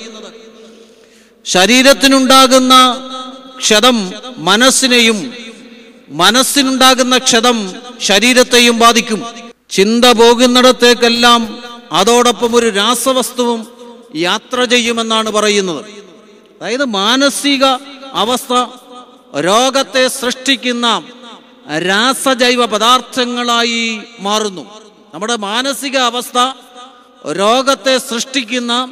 [1.45, 2.73] ശരീരത്തിനുണ്ടാകുന്ന
[3.59, 5.33] ക്ഷതം മനസ്സിനെയും
[6.09, 7.57] മനസ്സിനുണ്ടാകുന്ന ക്ഷതം
[8.01, 9.21] ശരീരത്തെയും ബാധിക്കും.
[9.69, 11.41] ചിന്ത പോകുന്നിടത്തേക്കെല്ലാം
[11.91, 13.67] അതോടൊപ്പം ഒരു രാസവസ്തുവും
[14.15, 15.85] യാത്ര ചെയ്യുമെന്നാണ് പറയുന്നത്.
[16.61, 17.65] അതായത് മാനസിക
[18.13, 18.53] അവസ്ഥ
[19.41, 21.03] രോഗത്തെ സൃഷ്ടിക്കുന്ന
[21.79, 24.61] രാസജൈവ പദാർത്ഥങ്ങളായി മാറുന്നു.
[25.13, 26.37] നമ്മുടെ മാനസിക അവസ്ഥ
[27.31, 28.91] രോഗത്തെ സൃഷ്ടിക്കുന്ന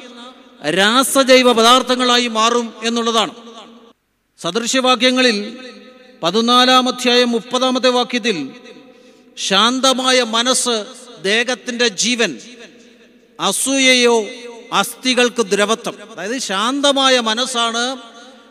[0.70, 3.34] രാസജൈവ പദാർത്ഥങ്ങളായി മാറും എന്നുള്ളതാണ്.
[4.42, 5.58] സദൃശ്യവാക്യങ്ങളിൽ
[6.24, 8.52] പതിനാലാം അധ്യായം മുപ്പതാമത്തെ വാക്യത്തിൽ
[9.38, 10.86] ശാന്തമായ മനസ്സ്
[11.22, 12.40] ദേഹത്തിന്റെ ജീവൻ
[13.40, 14.26] അസൂയയോ
[14.74, 15.96] അസ്ഥികൾക്ക് ദ്രവത്വം.
[16.12, 17.98] അതായത് ശാന്തമായ മനസ്സാണ്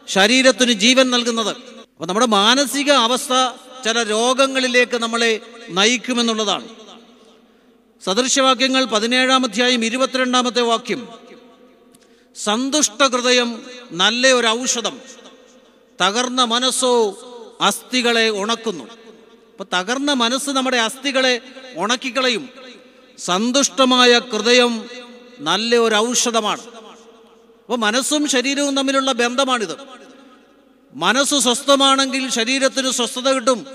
[0.09, 1.74] ശരീരത്തിന് ജീവൻ നൽകുന്നത്.
[1.95, 3.33] അപ്പൊ നമ്മുടെ മാനസിക അവസ്ഥ
[3.85, 6.69] ചില രോഗങ്ങളിലേക്ക് നമ്മളെ നയിക്കുമെന്നുള്ളതാണ്.
[8.05, 11.09] സദൃശ്യവാക്യങ്ങൾ പതിനേഴാം അധ്യായം ഇരുപത്തിരണ്ടാമത്തെ വാക്യം.
[12.37, 15.01] സന്തുഷ്ട ഹൃദയം നല്ല ഒരു ഔഷധം
[16.03, 16.93] തകർന്ന മനസ്സോ
[17.61, 18.85] അസ്ഥികളെ ഉണക്കുന്നു.
[19.53, 21.41] അപ്പൊ തകർന്ന മനസ്സ് നമ്മുടെ അസ്ഥികളെ
[21.77, 22.49] ഉണക്കിക്കളയും.
[23.19, 24.85] സന്തുഷ്ടമായ ഹൃദയം
[25.39, 26.63] നല്ല ഒരു ഔഷധമാണ്
[27.63, 30.04] അപ്പോൾ മനസ്സും ശരീരവും തമ്മിലുള്ള ബന്ധമാണിത്.
[30.95, 33.67] മനസ്സ് സ്വസ്ഥമാണെങ്കിൽ ശരീരത്തിന് സ്വസ്ഥത കിട്ടും.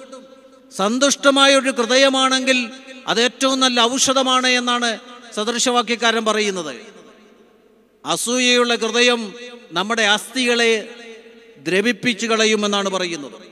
[0.75, 2.69] സന്തുഷ്ടമായ ഒരു ഹൃദയമാണെങ്കിൽ
[3.07, 4.99] അത് ഏറ്റവും നല്ല ഔഷധമാണ് എന്നാണ്
[5.35, 6.75] സദൃശവാക്യക്കാരൻ പറയുന്നത്.
[8.05, 9.33] അസൂയയുള്ള ഹൃദയം
[9.71, 10.95] നമ്മുടെ അസ്ഥികളെ
[11.57, 13.49] ദ്രവിപ്പിച്ചു കളയുമെന്നാണ് പറയുന്നത്.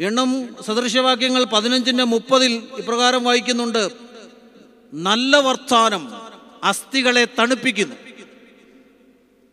[0.00, 3.90] എണ്ണം സദൃശവാക്യങ്ങൾ പതിനഞ്ചിന്റെ മുപ്പതിൽ ഇപ്രകാരം വായിക്കുന്നുണ്ട്.
[4.92, 6.12] നല്ല വർത്താനം
[6.64, 8.05] അസ്ഥികളെ തണുപ്പിക്കുന്നു.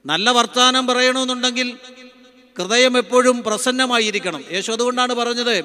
[0.06, 1.78] നല്ല വർത്തമാനം പറയണമെന്നുണ്ടെങ്കിൽ
[2.60, 4.44] ഹൃദയം എപ്പോഴും പ്രസന്നമായിരിക്കണം.
[4.52, 5.64] യേശു അതുകൊണ്ടാണ് പറഞ്ഞത്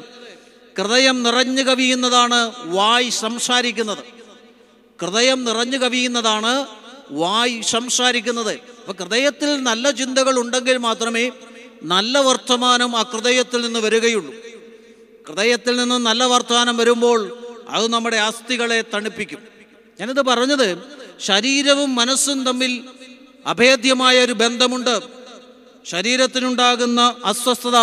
[0.79, 4.05] ഹൃദയം നിറഞ്ഞു കവിയുന്നതാണ് വായ് സംസാരിക്കുന്നത്.
[5.01, 6.67] ഹൃദയം നിറഞ്ഞു കവിയുന്നതാണ്
[7.11, 8.53] വായ് സംസാരിക്കുന്നത്.
[8.53, 11.31] അപ്പൊ ഹൃദയത്തിൽ നല്ല ചിന്തകൾ ഉണ്ടെങ്കിൽ മാത്രമേ
[11.83, 14.35] നല്ല വർത്തമാനം ആ ഹൃദയത്തിൽ നിന്ന് വരികയുള്ളൂ.
[15.29, 19.39] ഹൃദയത്തിൽ നിന്ന് നല്ല വർത്തമാനം വരുമ്പോൾ അത് നമ്മുടെ അസ്ഥികളെ തണുപ്പിക്കും.
[20.01, 20.79] ഞാനിത് പറഞ്ഞത്
[21.21, 22.85] ശരീരവും മനസ്സും തമ്മിൽ
[23.47, 25.01] അഭേദ്യമായ ഒരു ബന്ധമുണ്ട്.
[25.85, 27.77] ശരീരത്തിനുണ്ടാകുന്ന അസ്വസ്ഥത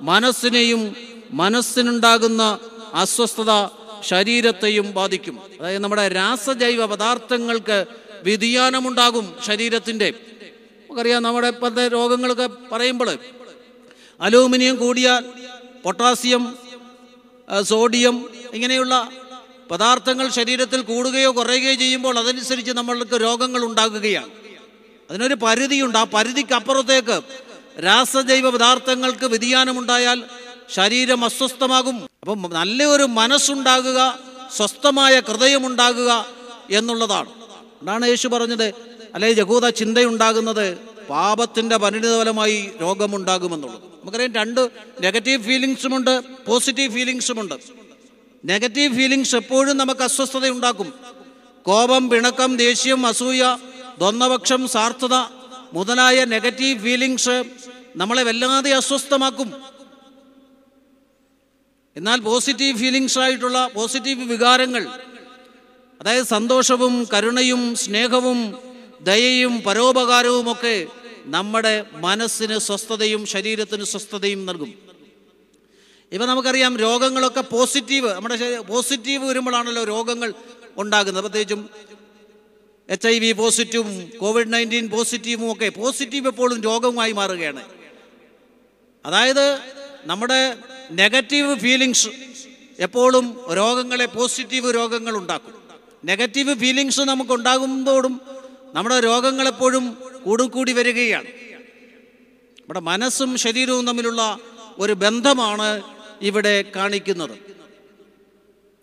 [0.00, 0.96] മനസ്സിനെയും
[1.30, 2.58] മനസ്സിനുണ്ടാകുന്ന
[2.94, 3.68] അസ്വസ്ഥത
[4.02, 5.40] ശരീരത്തെയും ബാധിക്കും.
[5.60, 7.86] അതായത് നമ്മുടെ രാസജൈവ പദാർത്ഥങ്ങൾക്ക്
[8.22, 13.18] വ്യതിയാനമുണ്ടാകും ശരീരത്തിന്റെ നമുക്കറിയാം നമ്മുടെ ഇപ്പോഴത്തെ രോഗങ്ങളൊക്കെ പറയുമ്പോൾ
[14.20, 15.24] അലൂമിനിയം കൂടിയാൽ
[15.84, 16.54] പൊട്ടാസ്യം
[17.62, 19.10] സോഡിയം ഇങ്ങനെയുള്ള
[19.70, 24.30] പദാർത്ഥങ്ങൾ ശരീരത്തിൽ കൂടുകയോ കുറയുകയോ ചെയ്യുമ്പോൾ അതനുസരിച്ച് നമ്മൾക്ക് രോഗങ്ങൾ ഉണ്ടാകുകയാണ്.
[25.10, 25.98] അതിനൊരു പരിധിയുണ്ട്.
[25.98, 27.20] ആ പരിധിക്ക് അപ്പുറത്തേക്ക്
[27.84, 30.24] രാസജൈവ പദാർത്ഥങ്ങൾക്ക് വ്യതിയാനമുണ്ടായാൽ
[30.74, 32.08] ശരീരം അസ്വസ്ഥമാകും.
[32.20, 34.18] അപ്പം നല്ലൊരു മനസ്സുണ്ടാകുക
[34.56, 36.26] സ്വസ്ഥമായ ഹൃദയമുണ്ടാകുക
[36.70, 37.30] എന്നുള്ളതാണ്.
[37.82, 38.64] അതാണ് യേശു പറഞ്ഞത്.
[39.14, 40.78] അല്ലെ യഹൂദ ചിന്തയുണ്ടാകുന്നത്
[41.10, 43.80] പാപത്തിന്റെ പരിണിതഫലമായി രോഗമുണ്ടാകുമെന്നുള്ളത്.
[43.80, 47.54] നമുക്കറിയാം രണ്ട് നെഗറ്റീവ് ഫീലിങ്സുമുണ്ട് പോസിറ്റീവ് ഫീലിങ്സുമുണ്ട്.
[48.44, 50.94] നെഗറ്റീവ് ഫീലിങ്സ് എപ്പോഴും നമുക്ക് അസ്വസ്ഥത ഉണ്ടാക്കും
[51.62, 53.56] കോപം പിണക്കം ദേഷ്യം അസൂയ
[53.98, 55.14] ദ്വന്ദ്വപക്ഷം സാർത്ഥത
[55.72, 57.36] മുതലായ നെഗറ്റീവ് ഫീലിങ്സ്
[57.96, 59.48] നമ്മളെ വല്ലാതെ അസ്വസ്ഥമാക്കും.
[61.96, 64.82] എന്നാൽ പോസിറ്റീവ് ഫീലിങ്സ് ആയിട്ടുള്ള പോസിറ്റീവ് വികാരങ്ങൾ
[66.00, 68.58] അതായത് സന്തോഷവും കരുണയും സ്നേഹവും
[69.00, 70.86] ദയയും പരോപകാരവും ഒക്കെ
[71.26, 74.70] നമ്മുടെ മനസ്സിന് സ്വസ്ഥതയും ശരീരത്തിന് സ്വസ്ഥതയും നൽകും.
[76.12, 80.34] ഇപ്പം നമുക്കറിയാം രോഗങ്ങളൊക്കെ പോസിറ്റീവ് നമ്മുടെ പോസിറ്റീവ് വരുമ്പോഴാണല്ലോ രോഗങ്ങൾ
[80.76, 81.24] ഉണ്ടാകുന്നത്.
[81.24, 81.70] പ്രത്യേകിച്ചും
[82.88, 87.64] എച്ച് ഐ വി പോസിറ്റീവും കോവിഡ് നയന്റീൻ പോസിറ്റീവും ഒക്കെ പോസിറ്റീവ് എപ്പോഴും രോഗവുമായി മാറുകയാണ്.
[89.06, 89.60] അതായത്
[90.04, 90.56] നമ്മുടെ
[90.90, 92.08] നെഗറ്റീവ് ഫീലിങ്സ്
[92.78, 95.54] എപ്പോഴും രോഗങ്ങളെ പോസിറ്റീവ് രോഗങ്ങൾ ഉണ്ടാക്കും.
[96.04, 98.20] നെഗറ്റീവ് ഫീലിങ്സ് നമുക്ക് ഉണ്ടാകുമ്പോഴും
[98.74, 101.26] നമ്മുടെ രോഗങ്ങളെപ്പോഴും കൂടുകൂടി വരികയാണ്.
[102.60, 104.38] നമ്മുടെ മനസ്സും ശരീരവും തമ്മിലുള്ള
[104.78, 105.82] ഒരു ബന്ധമാണ്
[106.22, 107.38] ഇവിടെ കാണിക്കുന്നത്.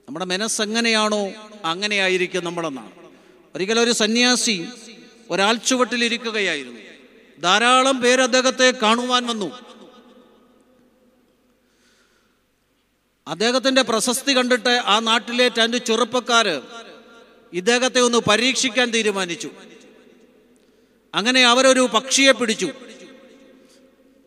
[0.07, 1.31] നമ്മുടെ മനസ്സെങ്ങനെയാണോ
[1.65, 3.04] അങ്ങനെയായിരിക്കും നമ്മളെന്നാണ്.
[3.55, 4.67] ഒരിക്കലും ഒരു സന്യാസി
[5.29, 6.79] ഒരാൾ ചുവട്ടിലിരിക്കുകയായിരുന്നു.
[7.41, 9.59] ധാരാളം പേര് അദ്ദേഹത്തെ കാണുവാൻ വന്നു.
[13.27, 16.61] അദ്ദേഹത്തിന്റെ പ്രശസ്തി കണ്ടിട്ട് ആ നാട്ടിലെ രണ്ട് ചെറുപ്പക്കാര്
[17.53, 19.49] ഇദ്ദേഹത്തെ ഒന്ന് പരീക്ഷിക്കാൻ തീരുമാനിച്ചു.
[21.15, 22.69] അങ്ങനെ അവരൊരു പക്ഷിയെ പിടിച്ചു.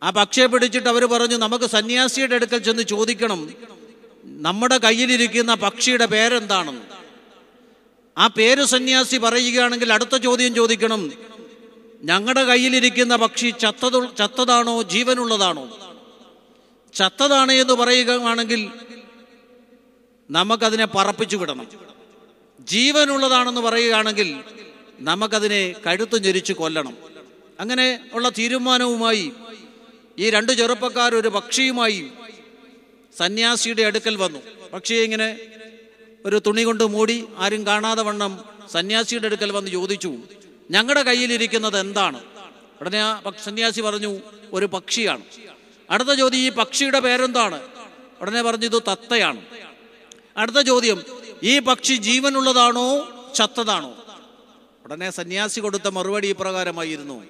[0.02, 3.54] ആ പക്ഷിയെ പിടിച്ചിട്ട് അവർ പറഞ്ഞു നമുക്ക് സന്യാസിയുടെ അടുക്കൽ ചെന്ന് ചോദിക്കണം
[4.24, 6.97] നമ്മുടെ കയ്യിലിരിക്കുന്ന പക്ഷിയുടെ പേരെന്താണെന്ന്.
[8.18, 11.12] ആ പേര് സന്യാസി പറയുകയാണെങ്കിൽ അടുത്ത ചോദ്യം ചോദിക്കണം.
[12.02, 15.94] ഞങ്ങളുടെ കയ്യിലിരിക്കുന്ന പക്ഷി ചത്തതു ചത്തതാണോ ജീവനുള്ളതാണോ?
[16.94, 18.70] ചത്തതാണ് എന്ന് പറയുകയാണെങ്കിൽ
[20.30, 21.66] നമുക്കതിനെ പറപ്പിച്ചു വിടണം.
[22.60, 24.40] ജീവനുള്ളതാണെന്ന് പറയുകയാണെങ്കിൽ
[25.00, 26.96] നമുക്കതിനെ കഴുത്ത് ഞെരിച്ച് കൊല്ലണം.
[27.60, 29.32] അങ്ങനെ ഉള്ള തീരുമാനവുമായി
[30.18, 32.06] ഈ രണ്ട് ചെറുപ്പക്കാർ ഒരു പക്ഷിയുമായി
[33.18, 34.38] സന്യാസിയുടെ അടുക്കൽ വന്നു.
[34.72, 35.38] പക്ഷിയെ ഇങ്ങനെ
[36.28, 40.16] ഒരു തുണി കൊണ്ട് മൂടി ആരും കാണാതെ വണ്ണം സന്യാസിയുടെ അടുക്കൽ വന്ന് ചോദിച്ചു
[40.70, 42.20] ഞങ്ങളുടെ കയ്യിലിരിക്കുന്നത് എന്താണ്?
[42.80, 44.20] ഉടനെ ആ സന്യാസി പറഞ്ഞു
[44.52, 45.22] ഒരു പക്ഷിയാണ്.
[45.90, 47.60] അടുത്ത ചോദ്യം ഈ പക്ഷിയുടെ പേരെന്താണ്?
[48.20, 49.40] ഉടനെ പറഞ്ഞു ഇത് തത്തയാണ്.
[50.36, 51.02] അടുത്ത ചോദ്യം
[51.42, 53.92] ഈ പക്ഷി ജീവനുള്ളതാണോ ചത്തതാണോ?
[54.84, 57.24] ഉടനെ സന്യാസി കൊടുത്ത മറുപടി ഇപ്രകാരമായിരുന്നു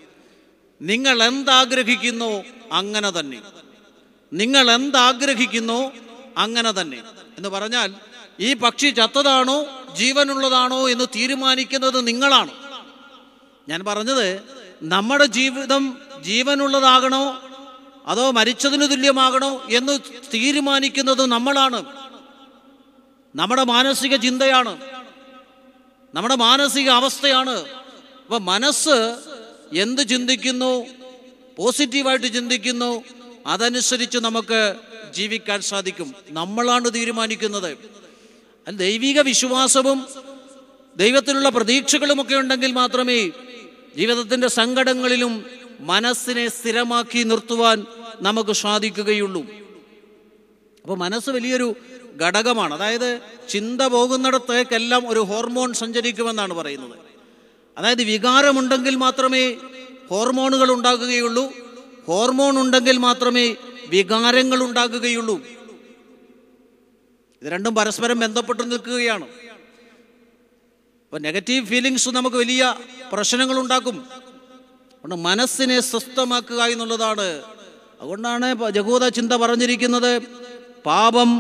[0.83, 3.41] നിങ്ങൾ എന്താഗ്രഹിക്കുന്നു അങ്ങനെ തന്നെ.
[4.33, 5.93] നിങ്ങൾ എന്താഗ്രഹിക്കുന്നു
[6.37, 7.03] അങ്ങനെ തന്നെ.
[7.37, 7.95] എന്ന് പറഞ്ഞാൽ
[8.41, 12.51] ഈ പക്ഷി ചത്തതാണോ ജീവനുള്ളതാണോ എന്ന് തീരുമാനിക്കുന്നത് നിങ്ങളാണ്.
[13.69, 14.43] ഞാൻ പറഞ്ഞത്
[14.83, 17.43] നമ്മുടെ ജീവിതം ജീവനുള്ളതാകണോ
[18.07, 19.99] അതോ മരിച്ചതിന് തുല്യമാകണോ എന്ന്
[20.35, 21.85] തീരുമാനിക്കുന്നത് നമ്മളാണ്.
[23.37, 24.79] നമ്മുടെ മാനസിക ചിന്തയാണ്.
[26.15, 27.65] നമ്മുടെ മാനസിക അവസ്ഥയാണ്.
[28.25, 29.17] അപ്പൊ മനസ്സ്
[29.73, 30.87] എന്ത് ചിന്തിക്കുന്നു
[31.57, 33.05] പോസിറ്റീവായിട്ട് ചിന്തിക്കുന്നു
[33.47, 34.75] അതനുസരിച്ച് നമുക്ക്
[35.15, 36.15] ജീവിക്കാൻ സാധിക്കും.
[36.31, 37.98] നമ്മളാണ് തീരുമാനിക്കുന്നത്.
[38.77, 40.07] ദൈവിക വിശ്വാസവും
[40.97, 43.31] ദൈവത്തിലുള്ള പ്രതീക്ഷകളുമൊക്കെ ഉണ്ടെങ്കിൽ മാത്രമേ
[43.97, 45.45] ജീവിതത്തിന്റെ സങ്കടങ്ങളിലും
[45.81, 47.87] മനസ്സിനെ സ്ഥിരമാക്കി നിർത്തുവാൻ
[48.21, 49.43] നമുക്ക് സാധിക്കുകയുള്ളൂ.
[50.83, 51.75] അപ്പോൾ മനസ്സ് വലിയൊരു
[52.23, 52.75] ഘടകമാണ്.
[52.75, 56.99] അതായത് ചിന്ത പോകുന്നിടത്തേക്കെല്ലാം ഒരു ഹോർമോൺ സഞ്ചരിക്കുമെന്നാണ് പറയുന്നത്.
[57.79, 59.57] അതായത് വികാരമുണ്ടെങ്കിൽ മാത്രമേ
[60.11, 61.53] ഹോർമോണുകൾ ഉണ്ടാകുകയുള്ളൂ.
[62.07, 65.58] ഹോർമോൺ ഉണ്ടെങ്കിൽ മാത്രമേ വികാരങ്ങൾ ഉണ്ടാകുകയുള്ളൂ.
[67.43, 69.25] ഇത് രണ്ടും പരസ്പരം ബന്ധപ്പെട്ട് നിൽക്കുകയാണ്.
[71.05, 72.79] അപ്പോൾ നെഗറ്റീവ് ഫീലിങ്സ് നമുക്ക് വലിയ
[73.13, 77.43] പ്രശ്നങ്ങൾ ഉണ്ടാക്കും അതുകൊണ്ട് മനസ്സിനെ സ്വസ്ഥമാക്കുക എന്നുള്ളതാണ്.
[78.01, 80.19] അതുകൊണ്ടാണ് ജഗൂത ചിന്ത പറഞ്ഞിരിക്കുന്നത്
[80.87, 81.31] പാപം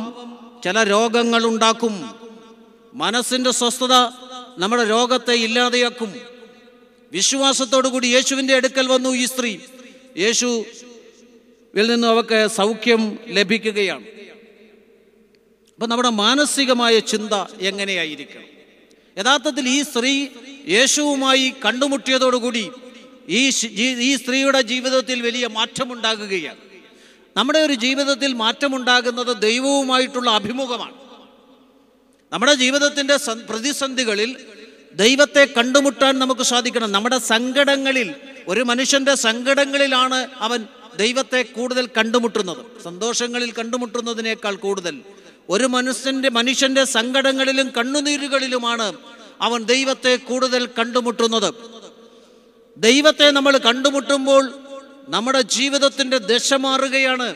[0.65, 1.95] ചില രോഗങ്ങൾ ഉണ്ടാക്കും.
[2.95, 3.95] മനസ്സിന്റെ സ്വസ്ഥത
[4.59, 6.15] നമ്മുടെ രോഗത്തെ ഇല്ലാതെയാക്കും.
[7.13, 9.59] വിശ്വാസത്തോടു കൂടി യേശുവിന്റെ അടുക്കൽ വന്നു ഈ സ്ത്രീ.
[10.19, 14.18] യേശുവിൽ നിന്നും അവക്ക് സൗഖ്യം ലഭിക്കുകയാണ്.
[15.79, 18.47] അപ്പം നമ്മുടെ മാനസികമായ ചിന്ത എങ്ങനെയായിരിക്കണം?
[19.19, 20.27] യഥാർത്ഥത്തിൽ ഈ സ്ത്രീ
[20.69, 22.71] യേശുവുമായി കണ്ടുമുട്ടിയതോടുകൂടി
[23.29, 23.43] ഈ
[23.79, 26.57] ഈ സ്ത്രീയുടെ ജീവിതത്തിൽ വലിയ മാറ്റമുണ്ടാകുകയാണ്.
[27.37, 30.95] നമ്മുടെ ഒരു ജീവിതത്തിൽ മാറ്റമുണ്ടാകുന്നത് ദൈവവുമായിട്ടുള്ള അഭിമുഖമാണ്.
[32.33, 33.17] നമ്മുടെ ജീവിതത്തിന്റെ
[33.51, 34.37] പ്രതിസന്ധികളിൽ
[34.95, 36.93] ദൈവത്തെ കണ്ടുമുട്ടാൻ നമുക്ക് സാധിക്കണം.
[36.93, 38.15] നമ്മുടെ സങ്കടങ്ങളിൽ
[38.49, 42.83] ഒരു മനുഷ്യന്റെ സങ്കടങ്ങളിലാണ് അവൻ ദൈവത്തെ കൂടുതൽ കണ്ടുമുട്ടുന്നത്.
[42.85, 45.03] സന്തോഷങ്ങളിൽ കണ്ടുമുട്ടുന്നതിനേക്കാൾ കൂടുതൽ
[45.49, 48.93] ഒരു മനുഷ്യന്റെ മനുഷ്യന്റെ സങ്കടങ്ങളിലും കണ്ണുനീരുകളിലുമാണ്
[49.41, 51.55] അവൻ ദൈവത്തെ കൂടുതൽ കണ്ടുമുട്ടുന്നത്.
[52.77, 54.55] ദൈവത്തെ നമ്മൾ കണ്ടുമുട്ടുമ്പോൾ
[55.09, 57.35] നമ്മുടെ ജീവിതത്തിന്റെ ദശ മാറുകയാണ്.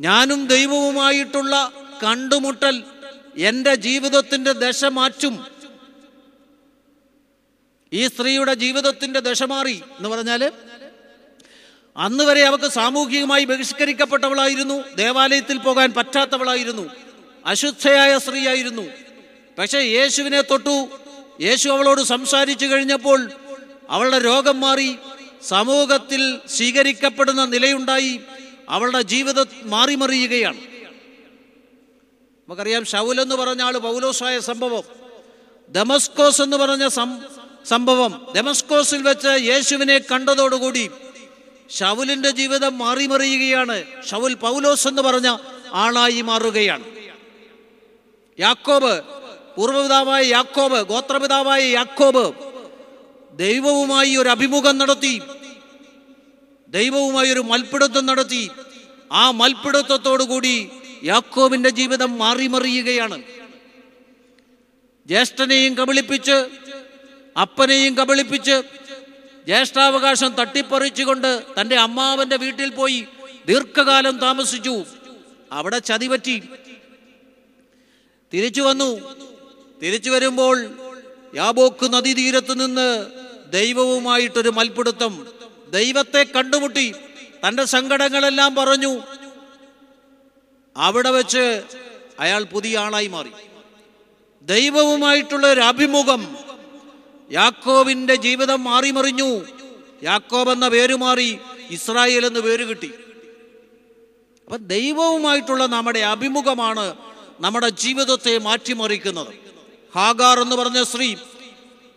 [0.00, 1.72] ഞാനും ദൈവവുമായിട്ടുള്ള
[2.04, 2.84] കണ്ടുമുട്ടൽ
[3.36, 5.46] എന്റെ ജീവിതത്തിന്റെ ദശ മാറ്റും.
[7.92, 10.52] ഈ സ്ത്രീയുടെ ജീവിതത്തിന്റെ ദശ മാറി എന്ന് പറഞ്ഞാൽ
[11.96, 14.94] അന്ന് വരെ അവൾക്ക് സാമൂഹികമായി ബഹിഷ്കരിക്കപ്പെട്ടവളായിരുന്നു.
[14.94, 16.90] ദേവാലയത്തിൽ പോകാൻ പറ്റാത്തവളായിരുന്നു.
[17.46, 18.82] അശുദ്ധയായ സ്ത്രീയായിരുന്നു.
[19.58, 20.88] പക്ഷേ യേശുവിനെ തൊട്ടു.
[21.40, 23.30] യേശു അവളോട് സംസാരിച്ചു കഴിഞ്ഞപ്പോൾ
[23.90, 24.96] അവളുടെ രോഗം മാറി
[25.44, 28.20] സമൂഹത്തിൽ സ്വീകരിക്കപ്പെടുന്ന നിലയുണ്ടായി
[28.68, 30.56] അവളുടെ ജീവിതം മാറിമറിയുകയാണ്.
[30.56, 34.82] നമുക്കറിയാം ഷൗൽ എന്ന് പറഞ്ഞ ആൾ പൗലോസായ സംഭവം.
[35.76, 36.88] ഡെമസ്കോസ് എന്ന് പറഞ്ഞ
[37.64, 38.26] സംഭവം.
[38.36, 40.90] ഡെമസ്കോസിൽ വെച്ച് യേശുവിനെ കണ്ടതോടുകൂടി
[41.70, 45.36] ഷൗലിന്റെ ജീവിതം മാറിമറിയുകയാണ് ഷൗൽ പൗലോസ് എന്ന് പറഞ്ഞ
[45.72, 46.84] ആളായി മാറുകയാണ്.
[48.38, 49.02] യാക്കോബ്
[49.56, 52.32] പൂർവപിതാവായ യാക്കോബ് ഗോത്രപിതാവായ യാക്കോബ്
[53.38, 55.20] ദൈവവുമായി ഒരു അഭിമുഖം നടത്തി.
[56.68, 58.50] ദൈവവുമായി ഒരു മൽപ്പിടുത്തം നടത്തി.
[59.12, 60.70] ആ മൽപ്പിടുത്തത്തോടുകൂടി
[61.04, 63.22] യാക്കോബിന്റെ ജീവിതം മാറിമറിയുകയാണ്
[65.06, 66.48] ജ്യേഷ്ഠനെയും കബളിപ്പിച്ച്
[67.40, 68.62] അപ്പനെയും കബളിപ്പിച്ച്
[69.46, 73.06] ജ്യേഷ്ഠാവകാശം തട്ടിപ്പറിച്ചുകൊണ്ട് തന്റെ അമ്മാവന്റെ വീട്ടിൽ പോയി
[73.46, 74.84] ദീർഘകാലം താമസിച്ചു.
[75.52, 76.42] അവിടെ ചതിപറ്റി
[78.34, 79.16] തിരിച്ചു വന്നു.
[79.82, 80.66] തിരിച്ചു വരുമ്പോൾ
[81.34, 83.06] യാബോക്ക് നദീതീരത്ത് നിന്ന്
[83.52, 85.26] ദൈവവുമായിട്ടൊരു മൽപ്പിടുത്തം
[85.70, 86.94] ദൈവത്തെ കണ്ടുമുട്ടി.
[87.48, 89.00] തന്റെ സങ്കടങ്ങളെല്ലാം പറഞ്ഞു.
[90.76, 91.62] അവിടെ വെച്ച്
[92.20, 93.30] അയാൾ പുതിയ ആളായി മാറി.
[94.42, 96.45] ദൈവവുമായിട്ടുള്ള ഒരു അഭിമുഖം
[97.32, 99.44] യാക്കോബിന്റെ ജീവിതം മാറിമറിഞ്ഞു.
[100.02, 101.38] യാക്കോബ് എന്ന പേര് മാറി
[101.70, 102.94] ഇസ്രായേൽ എന്ന് പേര് കിട്ടി.
[104.44, 106.96] അപ്പൊ ദൈവവുമായിട്ടുള്ള നമ്മുടെ അഭിമുഖമാണ്
[107.40, 109.26] നമ്മുടെ ജീവിതത്തെ മാറ്റിമറിക്കുന്നത്.
[109.94, 111.14] ഹാഗാർ എന്ന് പറഞ്ഞ സ്ത്രീ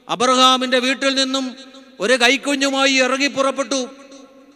[0.10, 1.56] അബ്രഹാമിന്റെ വീട്ടിൽ നിന്നും
[2.00, 3.90] ഒരു കൈക്കുഞ്ഞുമായി ഇറങ്ങി പുറപ്പെട്ടു.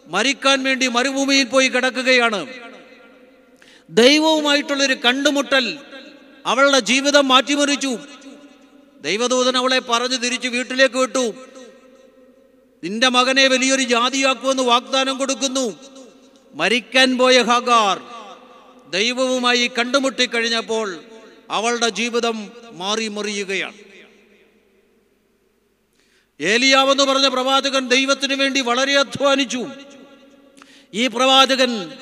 [0.06, 2.46] മരിക്കാൻ വേണ്ടി മരുഭൂമിയിൽ പോയി കിടക്കുകയാണ്.
[3.90, 5.78] ദൈവവുമായിട്ടുള്ളൊരു കണ്ടുമുട്ടൽ
[6.46, 7.98] അവളുടെ ജീവിതം മാറ്റിമറിച്ചു.
[9.04, 11.34] ദൈവദൂതൻ അവളെ പറഞ്ഞു തിരിച്ച് വീട്ടിലേക്ക് വിട്ടു.
[12.84, 15.78] നിന്റെ മകനെ വലിയൊരു ജാതിയാക്കുമെന്ന് വാഗ്ദാനം കൊടുക്കുന്നു.
[16.54, 18.00] മരിക്കാൻ പോയ ഹഗാർ
[18.90, 21.00] ദൈവവുമായി കണ്ടുമുട്ടിക്കഴിഞ്ഞപ്പോൾ
[21.50, 23.74] അവളുടെ ജീവിതം മാറി മറിയുകയാണ്.
[26.40, 29.66] ഏലിയാവെന്ന് പറഞ്ഞ പ്രവാചകൻ ദൈവത്തിന് വേണ്ടി വളരെ അധ്വാനിച്ചു.
[30.94, 31.92] ഈ പ്രവാചകൻ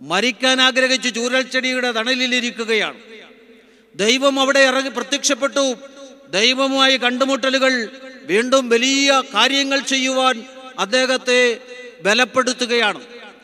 [0.00, 3.17] മരിക്കാൻ ആഗ്രഹിച്ച് ചൂരൽച്ചെടിയുടെ തണലിലിരിക്കുകയാണ്
[3.98, 5.74] ദൈവം അവിടെ ഇറങ്ങി പ്രത്യക്ഷപ്പെട്ടു.
[6.30, 7.72] ദൈവവുമായി കണ്ടുമുട്ടലുകൾ
[8.30, 10.44] വീണ്ടും വലിയ കാര്യങ്ങൾ ചെയ്യുവാൻ
[10.78, 11.40] അദ്ദേഹത്തെ
[12.02, 13.00] ബലപ്പെടുത്തുകയാണ്.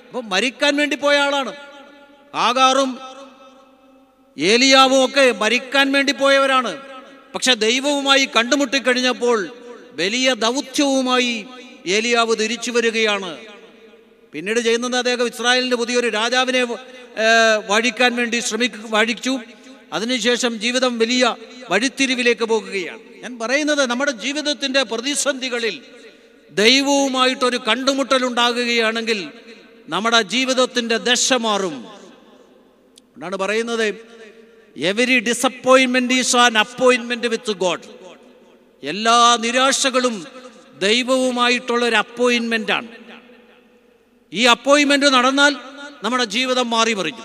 [0.07, 1.53] അപ്പോൾ മരിക്കാൻ വേണ്ടി പോയ ആളാണ്.
[2.35, 2.91] ആകാറും
[4.39, 6.73] ഏലിയാവും ഒക്കെ മരിക്കാൻ വേണ്ടി പോയവരാണ്.
[7.35, 9.39] പക്ഷെ ദൈവവുമായി കണ്ടുമുട്ടിക്കഴിഞ്ഞപ്പോൾ
[9.93, 11.47] വലിയ ദൗത്യവുമായി
[11.87, 13.39] ഏലിയാവ് തിരിച്ചു വരികയാണ്.
[14.33, 16.63] പിന്നീട് ചെയ്യുന്നത് അദ്ദേഹം ഇസ്രായേലിന്റെ പുതിയൊരു രാജാവിനെ
[17.71, 19.39] വഴിക്കാൻ വേണ്ടി ശ്രമിക്ക വഴിച്ചു.
[19.95, 21.37] അതിനുശേഷം ജീവിതം വലിയ
[21.71, 23.01] വഴിത്തിരിവിലേക്ക് പോകുകയാണ്.
[23.23, 25.83] ഞാൻ പറയുന്നത് നമ്മുടെ ജീവിതത്തിന്റെ പ്രതിസന്ധികളിൽ
[26.53, 29.21] ദൈവവുമായിട്ടൊരു കണ്ടുമുട്ടൽ ഉണ്ടാകുകയാണെങ്കിൽ
[29.89, 31.77] നമ്മുടെ ജീവിതത്തിന്റെ ദശ മാറും.
[33.15, 33.87] എന്നാണ് പറയുന്നത്
[34.77, 37.87] എവരി ഡിസപ്പോയിൻമെന്റ് ഈസ് ആൻ അപ്പോയിൻമെന്റ് വിത്ത് ഗോഡ്
[38.83, 40.17] എല്ലാ നിരാശകളും
[40.79, 42.89] ദൈവവുമായിട്ടുള്ള ഒരു അപ്പോയിൻമെന്റ് ആണ്.
[44.33, 45.53] ഈ അപ്പോയിൻമെന്റ് നടന്നാൽ
[46.03, 47.25] നമ്മുടെ ജീവിതം മാറി മറിഞ്ഞു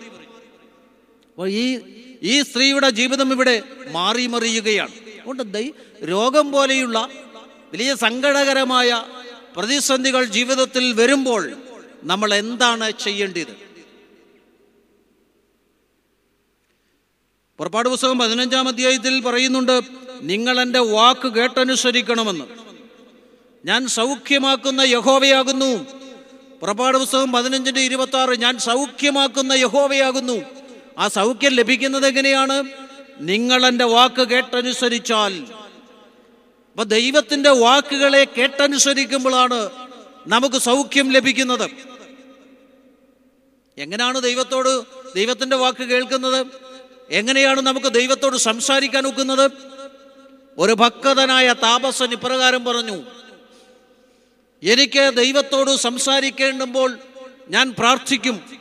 [1.30, 1.66] അപ്പോൾ ഈ
[2.24, 4.92] ഈ സ്ത്രീയുടെ ജീവിതം ഇവിടെ മാറി മറിയുകയാണ്.
[4.92, 7.10] അതുകൊണ്ട് രോഗം പോലെയുള്ള
[7.74, 9.04] വലിയ സങ്കടകരമായ
[9.58, 11.54] പ്രതിസന്ധികൾ ജീവിതത്തിൽ വരുമ്പോൾ
[12.04, 13.70] നമ്മൾ എന്താണ് ചെയ്യേണ്ടത്?
[17.58, 19.82] പുറപ്പാട് പുസ്തകം പതിനഞ്ചാം അധ്യായത്തിൽ പറയുന്നുണ്ട്
[20.22, 22.46] നിങ്ങൾ എന്റെ വാക്ക് കേട്ടനുസരിക്കണമെന്ന്.
[23.66, 25.86] ഞാൻ സൗഖ്യമാക്കുന്ന യഹോവയാകുന്നു.
[26.60, 30.59] പുറപ്പാട് പുസ്തകം പതിനഞ്ചിന്റെ ഇരുപത്തി ആറ് ഞാൻ സൗഖ്യമാക്കുന്ന യഹോവയാകുന്നു.
[31.00, 32.64] ആ സൗഖ്യം ലഭിക്കുന്നത് എങ്ങനെയാണ്?
[33.20, 35.46] നിങ്ങൾ എന്റെ വാക്ക് കേട്ടനുസരിച്ചാൽ.
[36.72, 39.70] അപ്പൊ ദൈവത്തിന്റെ വാക്കുകളെ കേട്ടനുസരിക്കുമ്പോഴാണ്
[40.28, 41.70] നമുക്ക് സൗഖ്യം ലഭിക്കുന്നത്.
[43.78, 44.82] എങ്ങനെയാണ് ദൈവത്തോട്
[45.16, 46.48] ദൈവത്തിന്റെ വാക്ക് കേൾക്കുന്നത്?
[47.10, 49.52] എങ്ങനെയാണ് നമുക്ക് ദൈവത്തോട് സംസാരിക്കാൻ ഒക്കുന്നത്?
[50.58, 53.04] ഒരു ഭക്തനായ താപസൻ ഇപ്രകാരം പറഞ്ഞു
[54.64, 56.98] എനിക്ക് ദൈവത്തോട് സംസാരിക്കേണ്ടുമ്പോൾ
[57.50, 58.59] ഞാൻ പ്രാർത്ഥിക്കും.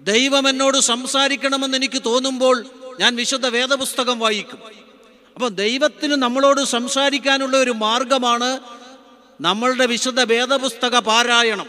[0.00, 2.66] ദൈവം എന്നോട് സംസാരിക്കണമെന്ന് എനിക്ക് തോന്നുമ്പോൾ
[3.00, 4.58] ഞാൻ വിശുദ്ധ വേദപുസ്തകം വായിക്കും.
[5.34, 8.60] അപ്പം ദൈവത്തിന് നമ്മളോട് സംസാരിക്കാനുള്ള ഒരു മാർഗമാണ്
[9.40, 11.66] നമ്മളുടെ വിശുദ്ധ വേദപുസ്തക പാരായണം.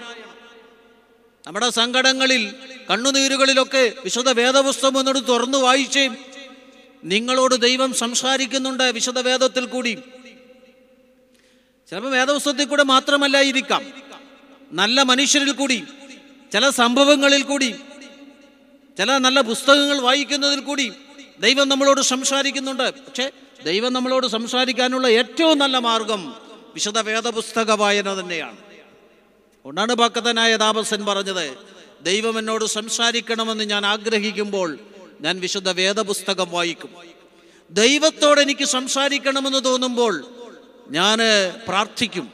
[1.47, 2.53] നമ്മുടെ സങ്കടങ്ങളിൽ
[2.91, 6.09] കണ്ണുനീരുകളിലൊക്കെ വിശുദ്ധ വേദപുസ്തകം എന്നോട് തുറന്നു വായിച്ചേ
[7.03, 9.97] നിങ്ങളോട് ദൈവം സംസാരിക്കുന്നുണ്ട് വിശുദ്ധ വേദത്തിൽ കൂടി.
[11.89, 13.85] ചിലപ്പോൾ വേദപുസ്തകത്തിൽ കൂടെ മാത്രമല്ലായിരിക്കാം
[14.71, 15.83] നല്ല മനുഷ്യരിൽ കൂടി
[16.53, 17.75] ചില സംഭവങ്ങളിൽ കൂടി
[18.97, 20.91] ചില നല്ല പുസ്തകങ്ങൾ വായിക്കുന്നതിൽ കൂടി
[21.39, 22.93] ദൈവം നമ്മളോട് സംസാരിക്കുന്നുണ്ട്.
[22.93, 23.31] പക്ഷേ
[23.65, 26.35] ദൈവം നമ്മളോട് സംസാരിക്കാനുള്ള ഏറ്റവും നല്ല മാർഗം
[26.73, 28.57] വിശുദ്ധ വേദപുസ്തക വായന തന്നെയാണ്.
[28.57, 31.57] അതുകൊണ്ടാണ് ഭക്തനായ താപസൻ പറഞ്ഞത്
[32.03, 34.79] ദൈവം എന്നോട് സംസാരിക്കണമെന്ന് ഞാൻ ആഗ്രഹിക്കുമ്പോൾ
[35.21, 36.89] ഞാൻ വിശുദ്ധ വേദപുസ്തകം വായിക്കും.
[37.71, 40.25] ദൈവത്തോട് എനിക്ക് സംസാരിക്കണമെന്ന് തോന്നുമ്പോൾ
[40.89, 41.19] ഞാൻ
[41.67, 42.31] പ്രാർത്ഥിക്കും.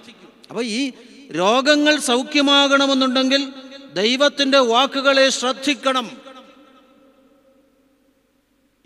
[0.50, 0.91] അപ്പൊ ഈ
[1.32, 3.54] രോഗങ്ങൾ സൗഖ്യമാകണമെന്നുണ്ടെങ്കിൽ
[3.93, 6.27] ദൈവത്തിന്റെ വാക്കുകളെ ശ്രദ്ധിക്കണം.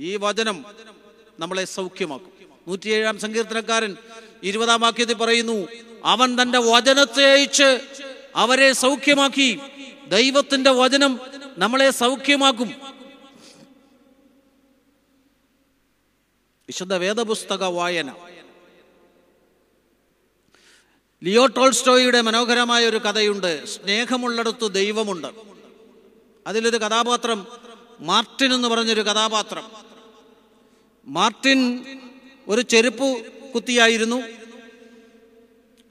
[0.01, 0.65] ഈ വചനം
[1.39, 2.31] നമ്മളെ സൗഖ്യമാക്കും.
[2.67, 3.97] നൂറ്റിയേഴാം സങ്കീർത്തനക്കാരൻ
[4.43, 5.67] ഇരുപതാം വാക്യത്തിൽ പറയുന്നു
[6.05, 7.79] അവൻ തന്റെ വചനത്തെ അയച്ച്
[8.35, 9.59] അവരെ സൗഖ്യമാക്കി.
[10.07, 11.19] ദൈവത്തിന്റെ വചനം
[11.57, 12.67] നമ്മളെ സൗഖ്യമാക്കും.
[16.67, 18.15] വിശുദ്ധ വേദപുസ്തക വായന.
[21.23, 25.27] ലിയോ ടോൾസ്റ്റോയുടെ മനോഹരമായ ഒരു കഥയുണ്ട് സ്നേഹമുള്ളിടത്ത് ദൈവമുണ്ട്.
[26.47, 27.47] അതിലൊരു കഥാപാത്രം
[27.99, 29.90] മാർട്ടിൻ എന്ന് പറഞ്ഞൊരു കഥാപാത്രം.
[31.07, 31.85] മാർട്ടിൻ
[32.47, 34.23] ഒരു ചെരുപ്പ് കുത്തിയായിരുന്നു.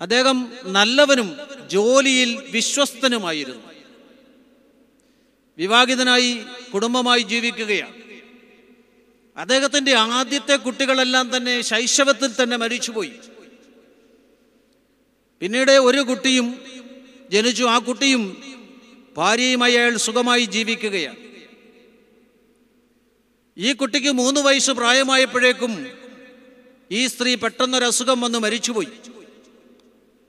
[0.00, 1.36] അദ്ദേഹം നല്ലവനും
[1.70, 3.62] ജോലിയിൽ വിശ്വസ്തനുമായിരുന്നു.
[5.58, 6.38] വിവാഹിതനായി
[6.74, 7.94] കുടുംബമായി ജീവിക്കുകയാണ്.
[9.36, 13.12] അദ്ദേഹത്തിന്റെ ആദ്യത്തെ കുട്ടികളെല്ലാം തന്നെ ശൈശവത്തിൽ തന്നെ മരിച്ചുപോയി.
[15.40, 16.64] പിന്നീട് ഒരു കുട്ടിയും
[17.30, 17.64] ജനിച്ചു.
[17.64, 18.42] ആ കുട്ടിയും
[19.16, 21.29] ഭാര്യയുമായി അയാൾ സുഖമായി ജീവിക്കുകയാണ്.
[23.58, 25.86] ഈ കുട്ടിക്ക് മൂന്ന് വയസ്സ് പ്രായമായപ്പോഴേക്കും
[26.90, 28.88] ഈ സ്ത്രീ പെട്ടെന്നൊരു അസുഖം വന്ന് മരിച്ചുപോയി.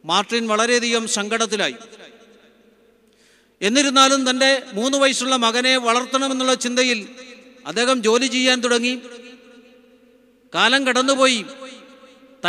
[0.05, 1.75] മാർട്ടിൻ വളരെയധികം സങ്കടത്തിലായി.
[3.61, 7.09] എന്നിരുന്നാലും തന്റെ മൂന്ന് വയസ്സുള്ള മകനെ വളർത്തണമെന്നുള്ള ചിന്തയിൽ
[7.65, 8.99] അദ്ദേഹം ജോലി ചെയ്യാൻ തുടങ്ങി.
[10.55, 11.45] കാലം കടന്നുപോയി.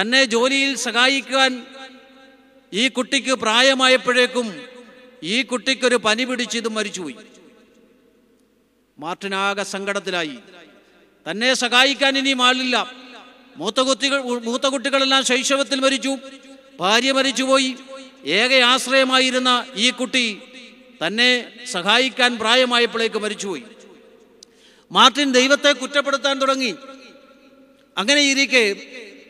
[0.01, 1.67] തന്നെ ജോലിയിൽ സഹായിക്കാൻ
[2.73, 4.63] ഈ കുട്ടിക്ക് പ്രായമായപ്പോഴേക്കും
[5.23, 7.17] ഈ കുട്ടിക്കൊരു പനി പിടിച്ച് ഇത് മരിച്ചുപോയി.
[8.99, 10.39] മാർട്ടിനാകെ സങ്കടത്തിലായി.
[11.31, 12.93] തന്നെ സഹായിക്കാൻ ഇനിയും ആളില്ല.
[13.57, 16.17] മൂത്ത കുട്ടികൾ മൂത്ത കുട്ടികളെല്ലാം ശൈശവത്തിൽ മരിച്ചു.
[16.81, 17.77] ഭാര്യ മരിച്ചുപോയി.
[18.27, 20.41] ഏക ആശ്രയമായിരുന്ന ഈ കുട്ടി
[21.07, 23.63] തന്നെ സഹായിക്കാൻ പ്രായമായപ്പോഴേക്ക് മരിച്ചുപോയി.
[24.93, 26.75] മാർട്ടിൻ ദൈവത്തെ കുറ്റപ്പെടുത്താൻ തുടങ്ങി.
[27.99, 28.77] അങ്ങനെ ഇരിക്കെ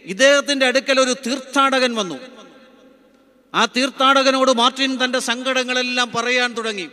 [0.05, 2.19] ഇദ്ദേഹത്തിന്റെ അടുക്കൽ ഒരു തീർത്ഥാടകൻ വന്നു.
[3.55, 6.89] ആ തീർത്ഥാടകനോട് മാർട്ടിൻ തന്റെ സങ്കടങ്ങളെല്ലാം പറയാൻ തുടങ്ങി.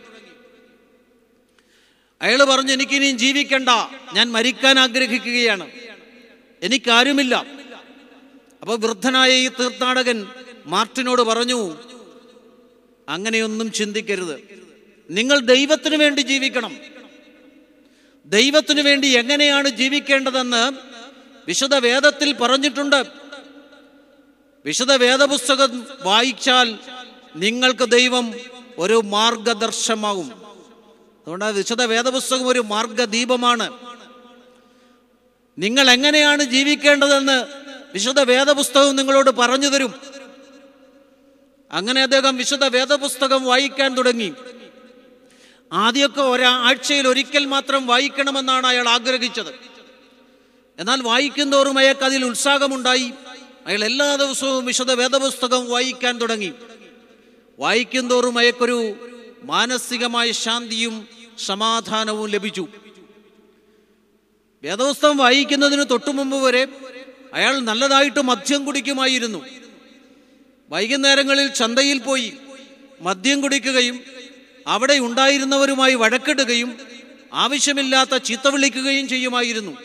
[2.22, 3.68] അയാൾ പറഞ്ഞു എനിക്ക് എനിക്കിനിയും ജീവിക്കണ്ട.
[4.12, 5.70] ഞാൻ മരിക്കാൻ ആഗ്രഹിക്കുകയാണ്.
[6.62, 7.46] എനിക്കാരുമില്ല.
[8.60, 10.26] അപ്പൊ വൃദ്ധനായ ഈ തീർത്ഥാടകൻ
[10.66, 11.76] മാർട്ടിനോട് പറഞ്ഞു
[13.08, 14.40] അങ്ങനെയൊന്നും ചിന്തിക്കരുത്.
[15.10, 16.76] നിങ്ങൾ ദൈവത്തിനു വേണ്ടി ജീവിക്കണം.
[18.26, 20.72] ദൈവത്തിനു വേണ്ടി എങ്ങനെയാണ് ജീവിക്കേണ്ടതെന്ന്
[21.46, 23.04] വിശുദ്ധ വേദത്തിൽ പറഞ്ഞിട്ടുണ്ട്.
[24.64, 26.78] വിശുദ്ധ വേദപുസ്തകം വായിച്ചാൽ
[27.36, 28.34] നിങ്ങൾക്ക് ദൈവം
[28.78, 30.39] ഒരു മാർഗദർശമാകും.
[31.20, 33.72] അതുകൊണ്ട് ആ വിശുദ്ധ വേദപുസ്തകം ഒരു മാർഗദീപമാണ്.
[35.58, 37.46] നിങ്ങൾ എങ്ങനെയാണ് ജീവിക്കേണ്ടതെന്ന്
[37.92, 39.94] വിശുദ്ധ വേദപുസ്തകം നിങ്ങളോട് പറഞ്ഞു തരും.
[41.72, 44.32] അങ്ങനെ അദ്ദേഹം വിശുദ്ധ വേദപുസ്തകം വായിക്കാൻ തുടങ്ങി.
[45.72, 49.54] ആദ്യമൊക്കെ ഒരാഴ്ചയിൽ ഒരിക്കൽ മാത്രം വായിക്കണമെന്നാണ് അയാൾ ആഗ്രഹിച്ചത്.
[50.78, 53.12] എന്നാൽ വായിക്കുന്തോറും അയാൾക്ക് അതിൽ ഉത്സാഹമുണ്ടായി.
[53.66, 56.52] അയാൾ എല്ലാ ദിവസവും വിശുദ്ധ വേദപുസ്തകം വായിക്കാൻ തുടങ്ങി.
[57.58, 59.06] വായിക്കുന്തോറും അയാൾക്കൊരു
[59.42, 62.68] മാനസികമായ ശാന്തിയും സമാധാനവും ലഭിച്ചു.
[64.62, 66.68] വേദപുസ്തകം വായിക്കുന്നതിന് തൊട്ടു മുമ്പ് വരെ
[67.34, 69.44] അയാൾ നല്ലതായിട്ട് മദ്യം കുടിക്കുമായിരുന്നു.
[70.70, 72.32] വൈകുന്നേരങ്ങളിൽ ചന്തയിൽ പോയി
[73.00, 74.00] മദ്യം കുടിക്കുകയും
[74.66, 76.76] അവിടെ ഉണ്ടായിരുന്നവരുമായി വഴക്കിടുകയും
[77.32, 79.76] ആവശ്യമില്ലാത്ത ചീത്ത വിളിക്കുകയും ചെയ്യുമായിരുന്നു.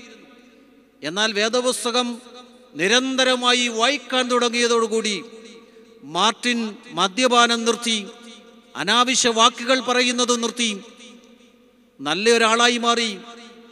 [1.04, 2.22] എന്നാൽ വേദപുസ്തകം
[2.76, 5.24] നിരന്തരമായി വായിക്കാൻ തുടങ്ങിയതോടുകൂടി
[6.04, 8.06] മാർട്ടിൻ മദ്യപാനം നിർത്തി
[8.76, 10.82] അനാവശ്യ വാക്കുകൾ പറയുന്നത് നിർത്തി.
[12.02, 13.18] നല്ലൊരാളായി മാറി.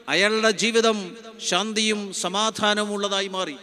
[0.10, 3.56] അയാളുടെ ജീവിതം ശാന്തിയും സമാധാനവും ഉള്ളതായി മാറി.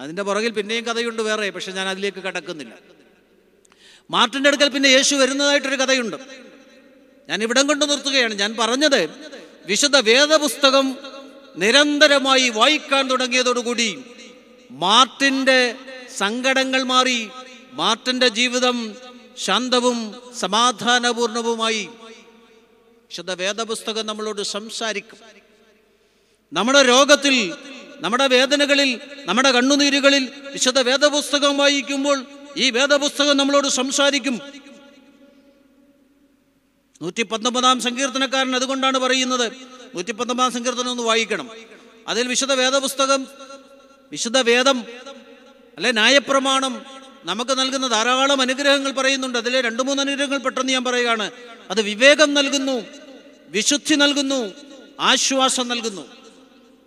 [0.00, 2.74] അതിന്റെ പുറകിൽ പിന്നെയും കഥയുണ്ട് വേറെ പക്ഷെ ഞാൻ അതിലേക്ക് കടക്കുന്നില്ല.
[4.10, 6.16] മാർട്ടിന്റെ അടുക്കൽ പിന്നെ യേശു വരുന്നതായിട്ടൊരു കഥയുണ്ട്.
[7.28, 8.34] ഞാൻ ഇവിടം കൊണ്ട് നിർത്തുകയാണ്.
[8.34, 9.10] ഞാൻ പറഞ്ഞത്
[9.66, 10.96] വിശുദ്ധ വേദപുസ്തകം
[11.56, 14.04] നിരന്തരമായി വായിക്കാൻ തുടങ്ങിയതോടുകൂടി
[14.70, 15.74] മാർട്ടിന്റെ
[16.16, 17.28] സങ്കടങ്ങൾ മാറി.
[17.72, 18.94] മാർട്ടിന്റെ ജീവിതം
[19.38, 19.98] ശാന്തവും
[20.38, 21.88] സമാധാനപൂർണവുമായി
[23.08, 25.18] വിശുദ്ധ വേദപുസ്തകം നമ്മളോട് സംസാരിക്കും.
[26.52, 27.54] നമ്മുടെ രോഗത്തിൽ
[28.00, 32.24] നമ്മുടെ വേദനകളിൽ നമ്മുടെ കണ്ണുനീരുകളിൽ വിശുദ്ധ വേദപുസ്തകം വായിക്കുമ്പോൾ
[32.56, 34.40] ഈ വേദപുസ്തകം നമ്മളോട് സംസാരിക്കും.
[37.02, 39.52] നൂറ്റി പത്തൊമ്പതാം സങ്കീർത്തനക്കാരൻ അതുകൊണ്ടാണ് പറയുന്നത്
[39.94, 41.50] നൂറ്റി പത്തൊമ്പതാം സങ്കീർത്തനം ഒന്ന് വായിക്കണം.
[42.08, 43.26] അതിൽ വിശുദ്ധ വേദപുസ്തകം
[44.12, 44.84] വിശുദ്ധ വേദം
[45.76, 46.86] അല്ലെ ന്യായപ്രമാണം
[47.26, 49.38] നമുക്ക് നൽകുന്ന ധാരാളം അനുഗ്രഹങ്ങൾ പറയുന്നുണ്ട്.
[49.38, 51.30] അതിലെ രണ്ട് മൂന്ന് അനുഗ്രഹങ്ങൾ പെട്ടെന്ന് ഞാൻ പറയുകയാണ്.
[51.70, 52.82] അത് വിവേകം നൽകുന്നു
[53.48, 54.52] വിശുദ്ധി നൽകുന്നു
[55.00, 56.08] ആശ്വാസം നൽകുന്നു.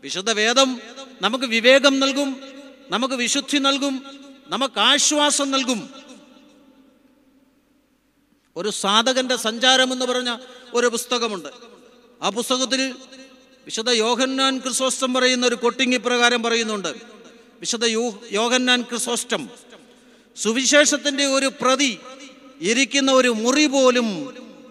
[0.03, 0.81] വിശുദ്ധ വേദം
[1.21, 2.41] നമുക്ക് വിവേകം നൽകും
[2.89, 4.05] നമുക്ക് വിശുദ്ധി നൽകും
[4.47, 5.89] നമുക്ക് ആശ്വാസം നൽകും.
[8.55, 10.37] ഒരു സാധകന്റെ സഞ്ചാരം എന്ന് പറഞ്ഞ
[10.73, 11.49] ഒരു പുസ്തകമുണ്ട്.
[12.21, 12.95] ആ പുസ്തകത്തിൽ
[13.65, 16.93] വിശുദ്ധ യോഹന്നാൻ ക്രിസോസ്റ്റം പറയുന്ന ഒരു കൊട്ടിങ്ങി പ്രകാരം പറയുന്നുണ്ട്.
[17.59, 17.85] വിശുദ്ധ
[18.31, 19.68] യോഹന്നാൻ ക്രിസോസ്റ്റം
[20.41, 21.99] സുവിശേഷത്തിന്റെ ഒരു പ്രതി
[22.61, 24.07] ഇരിക്കുന്ന ഒരു മുറി പോലും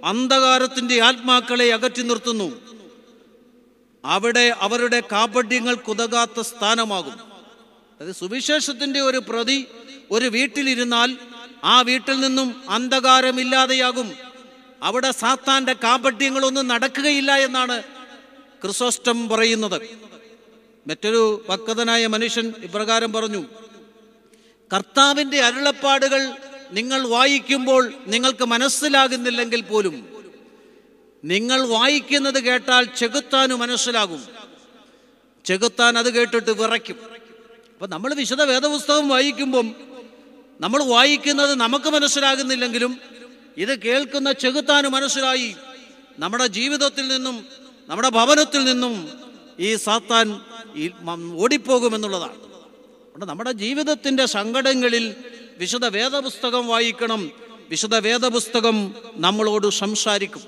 [0.05, 2.61] അന്ധകാരത്തിന്റെ ആത്മാക്കളെ അകറ്റി നിർത്തുന്നു.
[4.05, 7.13] അവിടെ അവരുടെ കാപട്യങ്ങൾ കുതകാത്ത സ്ഥാനമാകും.
[8.01, 9.67] അതായത് സുവിശേഷത്തിന്റെ ഒരു പ്രതി
[10.11, 11.19] ഒരു വീട്ടിലിരുന്നാൽ
[11.65, 14.13] ആ വീട്ടിൽ നിന്നും അന്ധകാരമില്ലാതെയാകും.
[14.83, 17.83] അവിടെ സാത്താന്റെ കാപട്യങ്ങളൊന്നും നടക്കുകയില്ല എന്നാണ്
[18.63, 19.83] ക്രിസോസ്റ്റം പറയുന്നത്.
[20.89, 23.45] മറ്റൊരു പക്വതനായ മനുഷ്യൻ ഇപ്രകാരം പറഞ്ഞു
[24.73, 26.33] കർത്താവിന്റെ അരുളപ്പാടുകൾ
[26.71, 30.09] നിങ്ങൾ വായിക്കുമ്പോൾ നിങ്ങൾക്ക് മനസ്സിലാകുന്നില്ലെങ്കിൽ പോലും.
[31.25, 34.27] നിങ്ങൾ വായിക്കുന്നത് കേട്ടാൽ ചെകുത്താനു മനസ്സിലാകും.
[35.45, 36.97] ചെകുത്താൻ അത് കേട്ടിട്ട് വിറയ്ക്കും.
[37.73, 39.75] അപ്പൊ നമ്മൾ വിശദ വേദപുസ്തകം വായിക്കുമ്പം
[40.61, 43.01] നമ്മൾ വായിക്കുന്നത് നമുക്ക് മനസ്സിലാകുന്നില്ലെങ്കിലും
[43.57, 45.57] ഇത് കേൾക്കുന്ന ചെകുത്താന് മനസ്സിലായി.
[46.19, 47.47] നമ്മുടെ ജീവിതത്തിൽ നിന്നും
[47.89, 49.11] നമ്മുടെ ഭവനത്തിൽ നിന്നും
[49.59, 50.41] ഈ സാത്താൻ
[51.37, 52.48] ഓടിപ്പോകുമെന്നുള്ളതാണ്.
[53.19, 55.15] അതുകൊണ്ട് നമ്മുടെ ജീവിതത്തിന്റെ സങ്കടങ്ങളിൽ
[55.59, 57.31] വിശുദ്ധ വേദപുസ്തകം വായിക്കണം.
[57.69, 60.43] വിശുദ്ധ വേദപുസ്തകം നമ്മളോട് സംസാരിക്കും.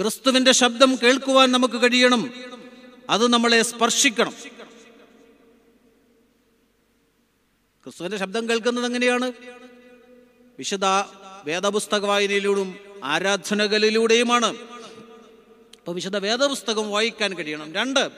[0.00, 2.34] ക്രിസ്തുവിന്റെ ശബ്ദം കേൾക്കുവാൻ നമുക്ക് കഴിയണം.
[3.10, 4.34] അത് നമ്മളെ സ്പർശിക്കണം.
[7.84, 9.32] ക്രിസ്തുവിന്റെ ശബ്ദം കേൾക്കുന്നത് എങ്ങനെയാണ്?
[10.58, 10.84] വിശുദ്ധ
[11.44, 14.73] വേദപുസ്തക വായനയിലൂടെയും ആരാധനകളിലൂടെയുമാണ്.
[15.84, 17.74] അപ്പൊ വിശുദ്ധ വേദപുസ്തകം വായിക്കാൻ കഴിയണം.
[17.74, 18.08] രണ്ട്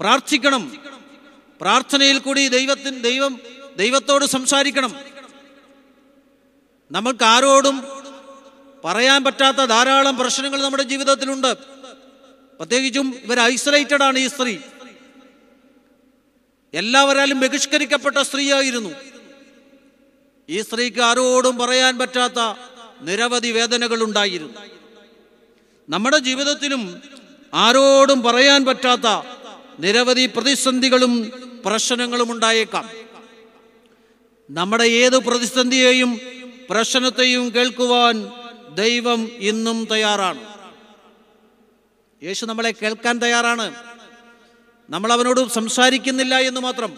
[0.00, 0.78] പ്രാർത്ഥിക്കണം.
[1.60, 3.40] പ്രാർത്ഥനയിൽ കൂടി ദൈവത്തിന് ദൈവം
[3.76, 4.94] ദൈവത്തോട് സംസാരിക്കണം.
[6.92, 7.82] നമ്മൾക്ക് ആരോടും
[8.84, 11.54] പറയാൻ പറ്റാത്ത ധാരാളം പ്രശ്നങ്ങൾ നമ്മുടെ ജീവിതത്തിലുണ്ട്.
[12.58, 14.58] പ്രത്യേകിച്ചും ഇവർ ഐസൊലേറ്റഡ് ആണ് ഈ സ്ത്രീ.
[16.74, 18.90] എല്ലാവരാലും ബഹിഷ്കരിക്കപ്പെട്ട സ്ത്രീയായിരുന്നു.
[20.48, 22.54] ഈ സ്ത്രീക്ക് ആരോടും പറയാൻ പറ്റാത്ത
[23.00, 24.81] നിരവധി വേദനകൾ ഉണ്ടായിരുന്നു
[25.92, 27.02] നമ്മുടെ ജീവിതത്തിലും
[27.54, 29.08] ആരോടും പറയാൻ പറ്റാത്ത
[29.78, 31.32] നിരവധി പ്രതിസന്ധികളും
[31.64, 32.90] പ്രശ്നങ്ങളും ഉണ്ടായേക്കാം.
[34.50, 36.20] നമ്മുടെ ഏത് പ്രതിസന്ധിയെയും
[36.70, 38.16] പ്രശ്നത്തെയും കേൾക്കുവാൻ
[38.74, 40.42] ദൈവം ഇന്നും തയ്യാറാണ്.
[42.22, 43.66] യേശു നമ്മളെ കേൾക്കാൻ തയ്യാറാണ്.
[44.90, 46.92] നമ്മൾ അവനോട് സംസാരിക്കുന്നില്ല എന്ന് മാത്രം.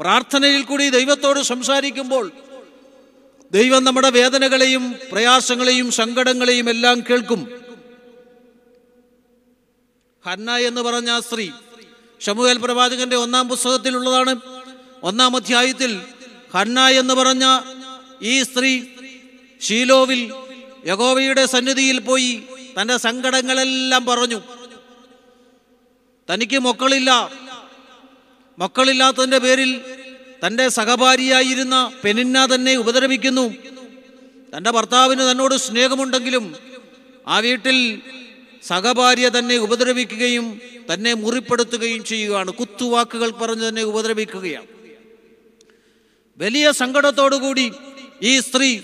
[0.00, 2.32] പ്രാർത്ഥനയിൽ കൂടി ദൈവത്തോട് സംസാരിക്കുമ്പോൾ
[3.52, 7.67] ദൈവം നമ്മുടെ വേദനകളെയും പ്രയാസങ്ങളെയും സങ്കടങ്ങളെയും എല്ലാം കേൾക്കും.
[10.26, 11.50] ഹന്ന എന്ന് പറഞ്ഞ ആ സ്ത്രീ
[12.20, 14.40] ഷമുവേൽ പ്രവാചകന്റെ ഒന്നാം പുസ്തകത്തിലുള്ളതാണ്
[15.02, 16.00] ഒന്നാം അധ്യായത്തിൽ
[16.54, 17.44] ഹന്ന എന്ന് പറഞ്ഞ
[18.22, 18.84] ഈ സ്ത്രീ
[19.62, 20.32] ഷീലോവിൽ
[20.86, 22.42] യഗോവയുടെ സന്നിധിയിൽ പോയി
[22.80, 24.40] തന്റെ സങ്കടങ്ങളെല്ലാം പറഞ്ഞു.
[26.30, 27.30] തനിക്ക് മക്കളില്ല.
[28.58, 29.80] മക്കളില്ലാത്തതിന്റെ പേരിൽ
[30.46, 33.54] തന്റെ സഹഭാരിയായിരുന്ന പെനിന്ന തന്നെ ഉപദ്രവിക്കുന്നു.
[34.56, 36.56] തന്റെ ഭർത്താവിന് തന്നോട് സ്നേഹമുണ്ടെങ്കിലും
[37.26, 38.02] ആ വീട്ടിൽ
[38.62, 40.60] സഹഭാര്യ തന്നെ ഉപദ്രവിക്കുകയും
[40.94, 42.50] തന്നെ മുറിപ്പെടുത്തുകയും ചെയ്യുകയാണ്.
[42.50, 44.66] കുത്തുവാക്കുകൾ പറഞ്ഞ് തന്നെ ഉപദ്രവിക്കുകയാണ്.
[46.38, 47.72] വലിയ സങ്കടത്തോടുകൂടി
[48.22, 48.80] ഈ സ്ത്രീ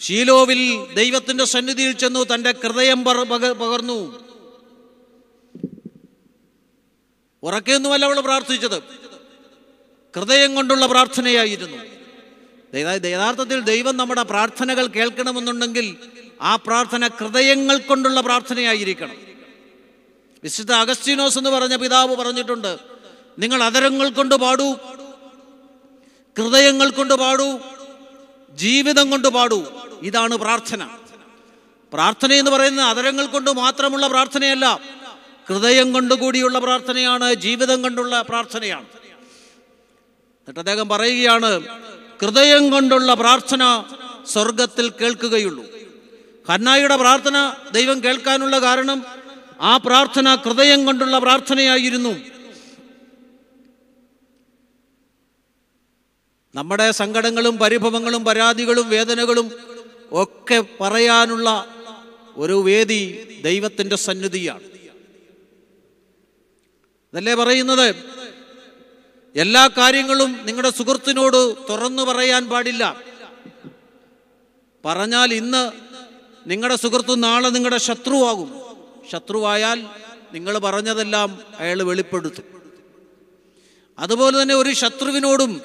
[0.00, 4.28] ഷീലോവിൽ ദൈവത്തിന്റെ സന്നിധിയിൽ ചെന്നു തന്റെ ഹൃദയം പകർന്നു.
[7.42, 8.82] ഉറക്കെയൊന്നുമല്ല അവൾ പ്രാർത്ഥിച്ചത്.
[10.16, 11.76] ഹൃദയം കൊണ്ടുള്ള പ്രാർത്ഥനയായിരുന്നു.
[13.06, 15.96] യഥാർത്ഥത്തിൽ ദൈവം നമ്മുടെ പ്രാർത്ഥനകൾ കേൾക്കണമെന്നുണ്ടെങ്കിൽ
[16.40, 19.16] ആ പ്രാർത്ഥന ഹൃദയങ്ങൾ കൊണ്ടുള്ള പ്രാർത്ഥനയായിരിക്കണം.
[20.42, 22.78] വിശുദ്ധ അഗസ്റ്റിനോസ് എന്ന് പറഞ്ഞ പിതാവ് പറഞ്ഞിട്ടുണ്ട്
[23.38, 24.72] നിങ്ങൾ അതരങ്ങൾ കൊണ്ട് പാടൂ
[26.38, 27.58] ഹൃദയങ്ങൾ കൊണ്ട് പാടൂ
[28.50, 29.64] ജീവിതം കൊണ്ട് പാടൂ.
[30.02, 30.88] ഇതാണ് പ്രാർത്ഥന.
[31.92, 34.80] പ്രാർത്ഥന എന്ന് പറയുന്നത് അതരങ്ങൾ കൊണ്ട് മാത്രമുള്ള പ്രാർത്ഥനയല്ല
[35.48, 38.86] ഹൃദയം കൊണ്ടുകൂടിയുള്ള പ്രാർത്ഥനയാണ് ജീവിതം കൊണ്ടുള്ള പ്രാർത്ഥനയാണ്.
[38.86, 41.60] എന്നിട്ട് അദ്ദേഹം പറയുകയാണ്
[42.20, 43.84] ഹൃദയം കൊണ്ടുള്ള പ്രാർത്ഥന
[44.26, 45.77] സ്വർഗത്തിൽ കേൾക്കുകയുള്ളൂ.
[46.50, 49.04] ഹന്നായിയുടെ പ്രാർത്ഥന ദൈവം കേൾക്കാനുള്ള കാരണം
[49.60, 52.16] ആ പ്രാർത്ഥന ഹൃദയം കൊണ്ടുള്ള പ്രാർത്ഥനയായിരുന്നു.
[56.54, 59.50] നമ്മുടെ സങ്കടങ്ങളും പരിഭവങ്ങളും പരാതികളും വേദനകളും
[60.12, 61.66] ഒക്കെ പറയാനുള്ള
[62.36, 64.60] ഒരു വേദി ദൈവത്തിന്റെ സന്നിധിയാണ്.
[67.12, 67.94] അതല്ലേ പറയുന്നത്?
[69.36, 72.96] എല്ലാ കാര്യങ്ങളും നിങ്ങളുടെ സുഹൃത്തിനോട് തുറന്നു പറയാൻ പാടില്ല.
[74.84, 75.87] പറഞ്ഞാൽ ഇന്ന്
[76.48, 78.60] നിങ്ങളുടെ സുഹൃത്ത് നാളെ നിങ്ങളുടെ ശത്രുവാകും.
[79.12, 79.86] ശത്രുവായാൽ
[80.32, 82.44] നിങ്ങൾ പറഞ്ഞതെല്ലാം അയാൾ വെളിപ്പെടുത്തും.
[83.98, 85.62] അതുപോലെ തന്നെ ഒരു ശത്രുവിനോടും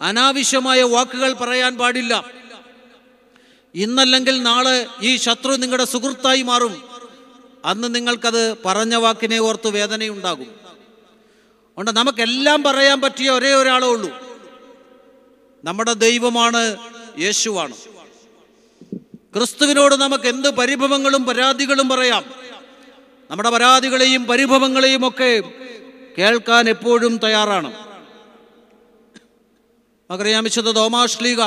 [0.00, 2.24] അനാവശ്യമായ വാക്കുകൾ പറയാൻ പാടില്ല.
[3.74, 6.82] ഇന്നല്ലെങ്കിൽ നാളെ ഈ ശത്രു നിങ്ങളുടെ സുഹൃത്തായി മാറും.
[7.64, 10.46] അന്ന് നിങ്ങൾക്കത് പറഞ്ഞ വാക്കിനെ ഓർത്ത് വേദനയുണ്ടാകും.
[10.46, 14.10] അതുകൊണ്ട് നമുക്കെല്ലാം പറയാൻ പറ്റിയ ഒരേ ഒരാളേ ഉള്ളൂ.
[15.64, 16.76] നമ്മുടെ ദൈവമാണ്
[17.18, 17.76] യേശുവാണ്.
[19.38, 22.24] ക്രിസ്തുവിനോട് നമുക്ക് എന്ത് പരിഭവങ്ങളും പരാതികളും പറയാം?
[23.30, 25.42] നമ്മുടെ പരാതികളെയും പരിഭവങ്ങളെയും ഒക്കെ
[26.18, 27.70] കേൾക്കാൻ എപ്പോഴും തയ്യാറാണ്.
[30.10, 31.42] നമുക്കറിയാം വിശുദ്ധ തോമാശ്ലീക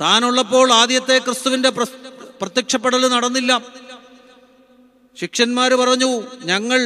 [0.00, 1.70] താനുള്ളപ്പോൾ ആദ്യത്തെ ക്രിസ്തുവിന്റെ
[2.40, 3.62] പ്രത്യക്ഷപ്പെടൽ നടന്നില്ല.
[5.20, 6.80] ശിക്ഷന്മാർ പറഞ്ഞു ഞങ്ങൾ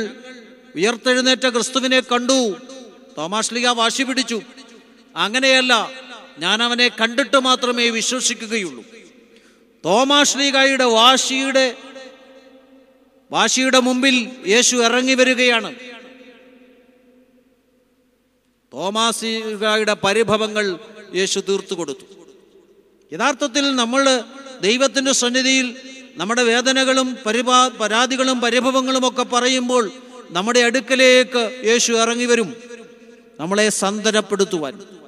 [0.77, 2.57] ഉയർത്തെഴുന്നേറ്റ ക്രിസ്തുവിനെ കണ്ടു.
[3.19, 4.43] തോമാശ്ലീഗ വാശി പിടിച്ചു.
[5.17, 5.91] അങ്ങനെയല്ല
[6.39, 8.85] ഞാൻ അവനെ കണ്ടിട്ട് മാത്രമേ വിശ്വസിക്കുകയുള്ളൂ.
[9.85, 11.77] തോമാശ്ലീകായുടെ വാശിയുടെ
[13.31, 15.75] വാശിയുടെ മുമ്പിൽ യേശു ഇറങ്ങി വരികയാണ്.
[18.73, 20.79] തോമാശ്ലീകായുടെ പരിഭവങ്ങൾ
[21.15, 22.05] യേശു തീർത്തു കൊടുത്തു.
[23.13, 24.23] യഥാർത്ഥത്തിൽ നമ്മൾ
[24.61, 25.77] ദൈവത്തിന്റെ സന്നിധിയിൽ
[26.17, 29.91] നമ്മുടെ വേദനകളും പരിപാ പരാതികളും പരിഭവങ്ങളും ഒക്കെ പറയുമ്പോൾ
[30.31, 32.57] നമ്മുടെ അടുക്കലേക്ക് യേശു ഇറങ്ങി വരും.
[33.41, 35.02] നമ്മളെ സന്തരപ്പെടുത്തുവാൻ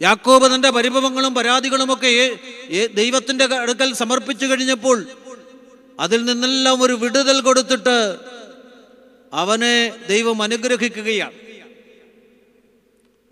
[0.00, 2.36] യാക്കോബ് തന്റെ പരിഭവങ്ങളും പരാതികളും ഒക്കെ ഏ-
[2.70, 5.06] ഏ- ദൈവത്തിന്റെ അടുക്കൽ സമർപ്പിച്ചു കഴിഞ്ഞപ്പോൾ
[6.00, 8.16] അതിൽ നിന്നെല്ലാം ഒരു വിടുതൽ കൊടുത്തിട്ട്
[9.32, 11.32] അവനെ ദൈവം അനുഗ്രഹിക്കുകയാണ്.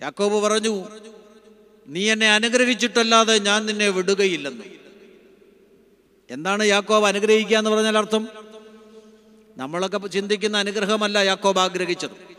[0.03, 0.89] യാക്കോബ് പറഞ്ഞു
[1.89, 4.65] നീ എന്നെ അനുഗ്രഹിച്ചിട്ടല്ലാതെ ഞാൻ നിന്നെ വിടുകയില്ലെന്ന്.
[6.31, 8.29] എന്താണ് യാക്കോബ് അനുഗ്രഹിക്കുക എന്ന് പറഞ്ഞാൽ അർത്ഥം?
[9.57, 12.35] നമ്മളൊക്കെ ചിന്തിക്കുന്ന അനുഗ്രഹമല്ല യാക്കോബ് ആഗ്രഹിച്ചത്.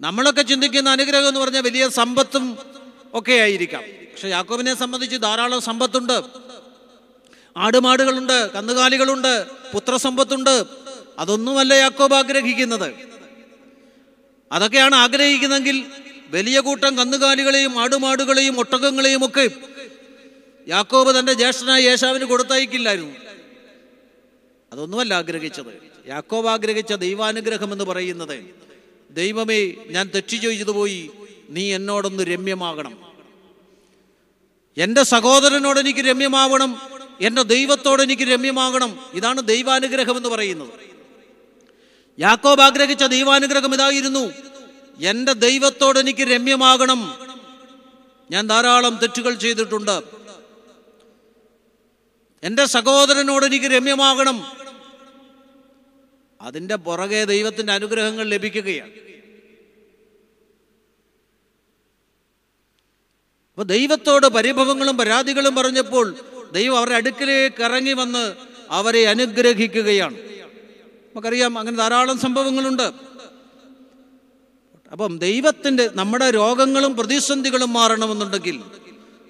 [0.00, 2.58] നമ്മളൊക്കെ ചിന്തിക്കുന്ന അനുഗ്രഹം എന്ന് പറഞ്ഞാൽ വലിയ സമ്പത്തും
[3.14, 6.22] ഒക്കെ ആയിരിക്കാം പക്ഷെ യാക്കോബിനെ സംബന്ധിച്ച് ധാരാളം സമ്പത്തുണ്ട്.
[7.56, 10.64] ആടുമാടുകളുണ്ട് കന്നുകാലികളുണ്ട് പുത്രസമ്പത്തുണ്ട്.
[11.18, 12.94] അതൊന്നുമല്ല യാക്കോബ് ആഗ്രഹിക്കുന്നത്.
[14.52, 15.84] അതൊക്കെയാണ് ആഗ്രഹിക്കുന്നതെങ്കിൽ
[16.28, 19.50] വലിയ കൂട്ടം കന്നുകാലികളെയും ആടുമാടുകളെയും ഒട്ടകങ്ങളെയും ഒക്കെ
[20.68, 23.12] യാക്കോബ് തന്റെ ജ്യേഷ്ഠനായ യേശാവിന് കൊടുത്തയക്കില്ലായിരുന്നു.
[24.72, 26.08] അതൊന്നുമല്ല ആഗ്രഹിച്ചത്.
[26.08, 28.54] യാക്കോബ് ആഗ്രഹിച്ച ദൈവാനുഗ്രഹം എന്ന് പറയുന്നത്
[29.10, 31.10] ദൈവമേ ഞാൻ തെറ്റു ചെയ്തു പോയി
[31.48, 33.03] നീ എന്നോടൊന്ന് രമ്യമാകണം.
[34.78, 36.80] എന്റെ സഹോദരനോട് എനിക്ക് രമ്യമാവണം
[37.20, 38.98] എന്റെ ദൈവത്തോട് എനിക്ക് രമ്യമാകണം.
[39.14, 40.68] ഇതാണ് ദൈവാനുഗ്രഹം എന്ന് പറയുന്നത്.
[42.18, 44.32] യാക്കോബ് ആഗ്രഹിച്ച ദൈവാനുഗ്രഹം ഇതായിരുന്നു.
[45.00, 47.18] എന്റെ ദൈവത്തോട് എനിക്ക് രമ്യമാകണം.
[48.30, 50.02] ഞാൻ ധാരാളം തെറ്റുകൾ ചെയ്തിട്ടുണ്ട്.
[52.42, 54.44] എന്റെ സഹോദരനോട് എനിക്ക് രമ്യമാകണം.
[56.40, 59.03] അതിന്റെ പുറകെ ദൈവത്തിന്റെ അനുഗ്രഹങ്ങൾ ലഭിക്കുകയാണ്.
[63.54, 66.14] അപ്പൊ ദൈവത്തോട് പരിഭവങ്ങളും പരാതികളും പറഞ്ഞപ്പോൾ
[66.52, 68.34] ദൈവം അവരുടെ അടുക്കിലേക്ക് ഇറങ്ങി വന്ന്
[68.70, 70.14] അവരെ അനുഗ്രഹിക്കുകയാണ്.
[70.14, 72.92] നമുക്കറിയാം അങ്ങനെ ധാരാളം സംഭവങ്ങളുണ്ട്.
[74.92, 78.60] അപ്പം ദൈവത്തിന്റെ നമ്മുടെ രോഗങ്ങളും പ്രതിസന്ധികളും മാറണമെന്നുണ്ടെങ്കിൽ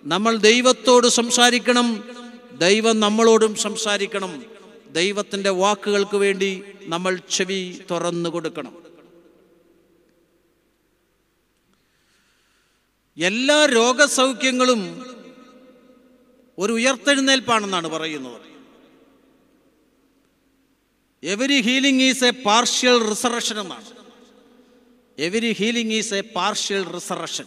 [0.05, 2.05] നമ്മൾ ദൈവത്തോട് സംസാരിക്കണം
[2.59, 4.43] ദൈവം നമ്മളോടും സംസാരിക്കണം
[4.93, 8.84] ദൈവത്തിന്റെ വാക്കുകൾക്ക് വേണ്ടി നമ്മൾ ചെവി തുറന്നു കൊടുക്കണം.
[13.17, 14.81] എല്ലാ രോഗസൗഖ്യങ്ങളും
[16.59, 18.41] ഒരു ഉയർത്തെഴുന്നേൽപ്പാണെന്നാണ് പറയുന്നത്.
[21.23, 23.87] Every healing is a partial resurrection എന്നാണ്.
[25.19, 27.47] Every healing is a partial resurrection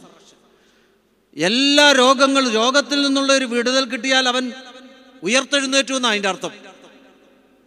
[1.37, 4.51] എല്ലാ രോഗങ്ങളും രോഗത്തിൽ നിന്നുള്ള ഒരു വിടുതൽ കിട്ടിയാൽ അവൻ
[5.23, 6.53] ഉയർത്തെഴുന്നേറ്റു എന്നാണ് അതിന്റെ അർത്ഥം.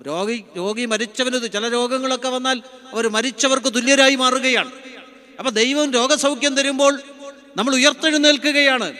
[0.06, 4.72] രോഗി രോഗി മരിച്ചവന് ചില രോഗങ്ങളൊക്കെ വന്നാൽ അവർ മരിച്ചവർക്ക് തുല്യരായി മാറുകയാണ്.
[5.38, 7.02] അപ്പൊ ദൈവം രോഗസൗഖ്യം തരുമ്പോൾ
[7.56, 8.94] നമ്മൾ ഉയർത്തെഴുന്നേൽക്കുകയാണ്.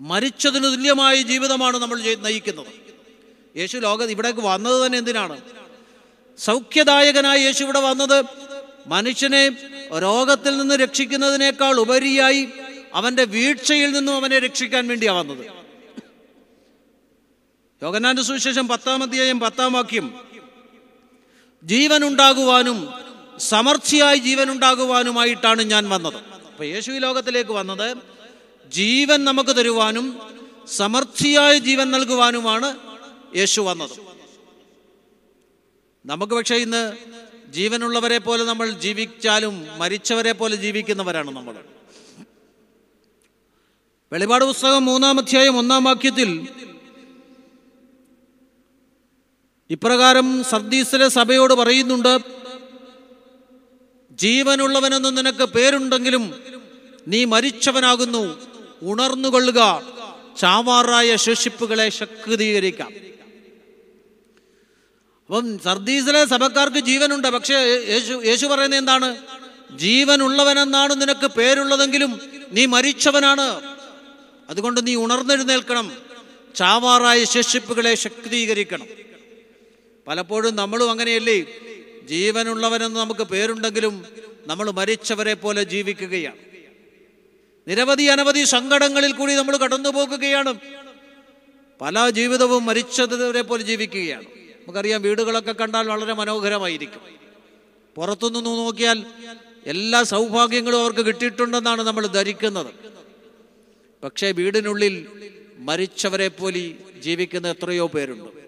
[0.00, 2.66] മരിച്ചതിന് തുല്യമായ ജീവിതമാണ് നമ്മൾ നയിക്കുന്നത്.
[3.56, 5.40] യേശു ലോക ഇവിടേക്ക് വന്നത് തന്നെ എന്തിനാണ്?
[6.38, 8.24] സൗഖ്യദായകനായ യേശു ഇവിടെ വന്നത്
[8.86, 9.48] മനുഷ്യനെ
[10.02, 12.48] രോഗത്തിൽ നിന്ന് രക്ഷിക്കുന്നതിനേക്കാൾ ഉപരിയായി
[12.94, 15.46] അവന്റെ വീഴ്ചയിൽ നിന്നും അവനെ രക്ഷിക്കാൻ വേണ്ടിയാണ് വന്നത്.
[17.82, 20.24] യോഗനാന്റെ സുവിശേഷം പത്താം അധ്യായം പത്താം വാക്യം.
[21.64, 22.94] ജീവനുണ്ടാകുവാനും
[23.38, 26.33] സമർച്ചയായി ജീവനുണ്ടാകുവാനുമായിട്ടാണ് ഞാൻ വന്നത്.
[26.54, 27.88] അപ്പൊ യേശു ഈ ലോകത്തിലേക്ക് വന്നത്
[28.72, 30.06] ജീവൻ നമുക്ക് തരുവാനും
[30.68, 32.68] സമർത്ഥിയായ ജീവൻ നൽകുവാനുമാണ്
[33.36, 33.94] യേശു വന്നത്.
[36.04, 36.82] നമുക്ക് പക്ഷേ ഇന്ന്
[37.48, 41.56] ജീവനുള്ളവരെ പോലെ നമ്മൾ ജീവിച്ചാലും മരിച്ചവരെ പോലെ ജീവിക്കുന്നവരാണ് നമ്മൾ.
[44.12, 46.30] വെളിപാട് പുസ്തകം മൂന്നാം അധ്യായം ഒന്നാം വാക്യത്തിൽ
[49.70, 52.43] ഇപ്രകാരം സർദീസിലെ സഭയോട് പറയുന്നുണ്ട്
[54.14, 56.42] ജീവനുള്ളവനെന്ന് നിനക്ക് പേരുണ്ടെങ്കിലും
[57.08, 58.40] നീ മരിച്ചവനാകുന്നു.
[58.82, 59.82] ഉണർന്നുകൊള്ളുക.
[60.38, 62.92] ചാവാറായ ശേഷിപ്പുകളെ ശക്തീകരിക്കാം.
[65.26, 67.28] അപ്പം സർദീസിലെ സഭക്കാർക്ക് ജീവനുണ്ട്.
[67.28, 67.54] പക്ഷേ
[67.88, 69.16] യേശു യേശു പറയുന്നത് എന്താണ്?
[69.76, 72.20] ജീവനുള്ളവനെന്നാണ് നിനക്ക് പേരുള്ളതെങ്കിലും
[72.52, 73.76] നീ മരിച്ചവനാണ്.
[74.50, 75.92] അതുകൊണ്ട് നീ ഉണർന്നെഴുന്നേൽക്കണം.
[76.54, 78.86] ചാവാറായ ശേഷിപ്പുകളെ ശക്തീകരിക്കണം.
[80.08, 81.44] പലപ്പോഴും നമ്മളും അങ്ങനെയല്ലേ?
[82.08, 84.04] ജീവനുള്ളവനെന്ന് നമുക്ക് പേരുണ്ടെങ്കിലും
[84.46, 86.36] നമ്മൾ മരിച്ചവരെ പോലെ ജീവിക്കുകയാണ്.
[87.68, 90.54] നിരവധി അനവധി സങ്കടങ്ങളിൽ കൂടി നമ്മൾ കടന്നു പോകുകയാണ്.
[91.80, 94.24] പല ജീവിതവും മരിച്ചവരെ പോലെ ജീവിക്കുകയാണ്.
[94.24, 97.00] നമുക്കറിയാം വീടുകളൊക്കെ കണ്ടാൽ വളരെ മനോഹരമായിരിക്കും.
[97.96, 99.04] പുറത്തുനിന്ന് നോക്കിയാൽ
[99.66, 102.74] എല്ലാ സൗഭാഗ്യങ്ങളും അവർക്ക് കിട്ടിയിട്ടുണ്ടെന്നാണ് നമ്മൾ ധരിക്കുന്നത്.
[104.04, 105.06] പക്ഷേ വീടിനുള്ളിൽ
[105.58, 108.43] മരിച്ചവരെ പോലെ ജീവിക്കുന്ന എത്രയോ പേരുണ്ട്.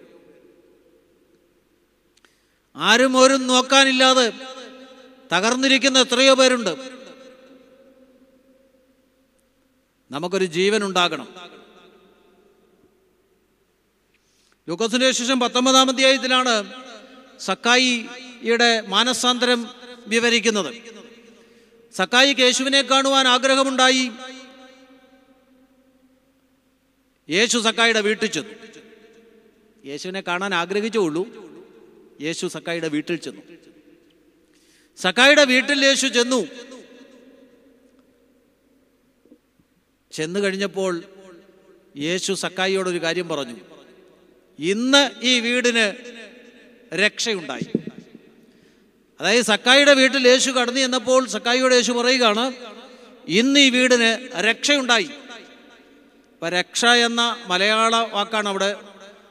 [2.77, 4.33] ആരും ഓരും നോക്കാനില്ലാതെ
[5.33, 6.75] തകർന്നിരിക്കുന്ന എത്രയോ പേരുണ്ട്.
[10.11, 11.27] നമുക്കൊരു ജീവൻ ഉണ്ടാകണം.
[14.69, 16.73] ലൂക്കോസിന്റെ ശേഷം പത്തൊമ്പതാം അധ്യായത്തിലാണ്
[17.39, 19.67] സക്കായിയുടെ മാനസാന്തരം
[20.07, 20.75] വിവരിക്കുന്നത്.
[21.93, 24.11] സക്കായി യേശുവിനെ കാണുവാൻ ആഗ്രഹമുണ്ടായി.
[27.29, 28.53] യേശു സക്കായിയുടെ വീട്ടിൽ ചെന്നു.
[29.85, 31.46] യേശുവിനെ കാണാൻ ആഗ്രഹിച്ചുള്ളൂ
[32.21, 33.41] യേശു സക്കായിയുടെ വീട്ടിൽ ചെന്നു.
[34.97, 36.47] സക്കായിയുടെ വീട്ടിൽ യേശു ചെന്നു.
[40.11, 41.03] ചെന്നു കഴിഞ്ഞപ്പോൾ
[41.97, 43.57] യേശു സക്കായിയോട് ഒരു കാര്യം പറഞ്ഞു.
[44.59, 45.85] ഇന്ന് ഈ വീടിന്
[46.95, 47.67] രക്ഷയുണ്ടായി.
[49.19, 52.53] അതായത് സക്കായിയുടെ വീട്ടിൽ യേശു കടന്നു ചെന്നപ്പോൾ സക്കായിയോട് യേശു പറയുകയാണ്
[53.27, 54.09] ഇന്ന് ഈ വീടിന്
[54.39, 55.09] രക്ഷയുണ്ടായി.
[56.33, 58.75] ഇപ്പൊ രക്ഷ എന്ന മലയാള വാക്കാണ് അവിടെ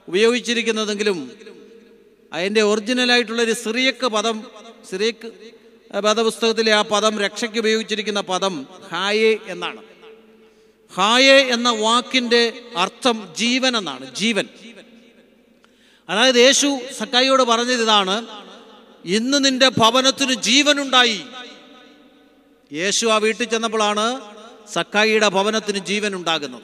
[0.09, 1.19] ഉപയോഗിച്ചിരിക്കുന്നതെങ്കിലും
[2.33, 4.45] അതിന്റെ ഒറിജിനലായിട്ടുള്ളൊരു സിറിയക്ക് പദം
[4.91, 5.33] സിറിയക്ക്
[6.01, 9.83] പദപുസ്തകത്തിലെ ആ പദം രക്ഷയ്ക്ക് ഉപയോഗിച്ചിരിക്കുന്ന പദം ഹായേ എന്നാണ്.
[10.95, 14.49] ഹായേ എന്ന വാക്കിന്റെ അർത്ഥം ജീവൻ എന്നാണ് ജീവൻ.
[16.09, 18.27] അതായത് യേശു സക്കായിയോട് പറഞ്ഞത് ഇതാണ്
[19.05, 21.25] ഇന്ന് നിന്റെ ഭവനത്തിന് ജീവനുണ്ടായി.
[22.73, 24.21] യേശു ആ വീട്ടിൽ ചെന്നപ്പോഴാണ്
[24.73, 26.63] സക്കായിയുടെ ഭവനത്തിന് ജീവൻ ഉണ്ടാകുന്നത്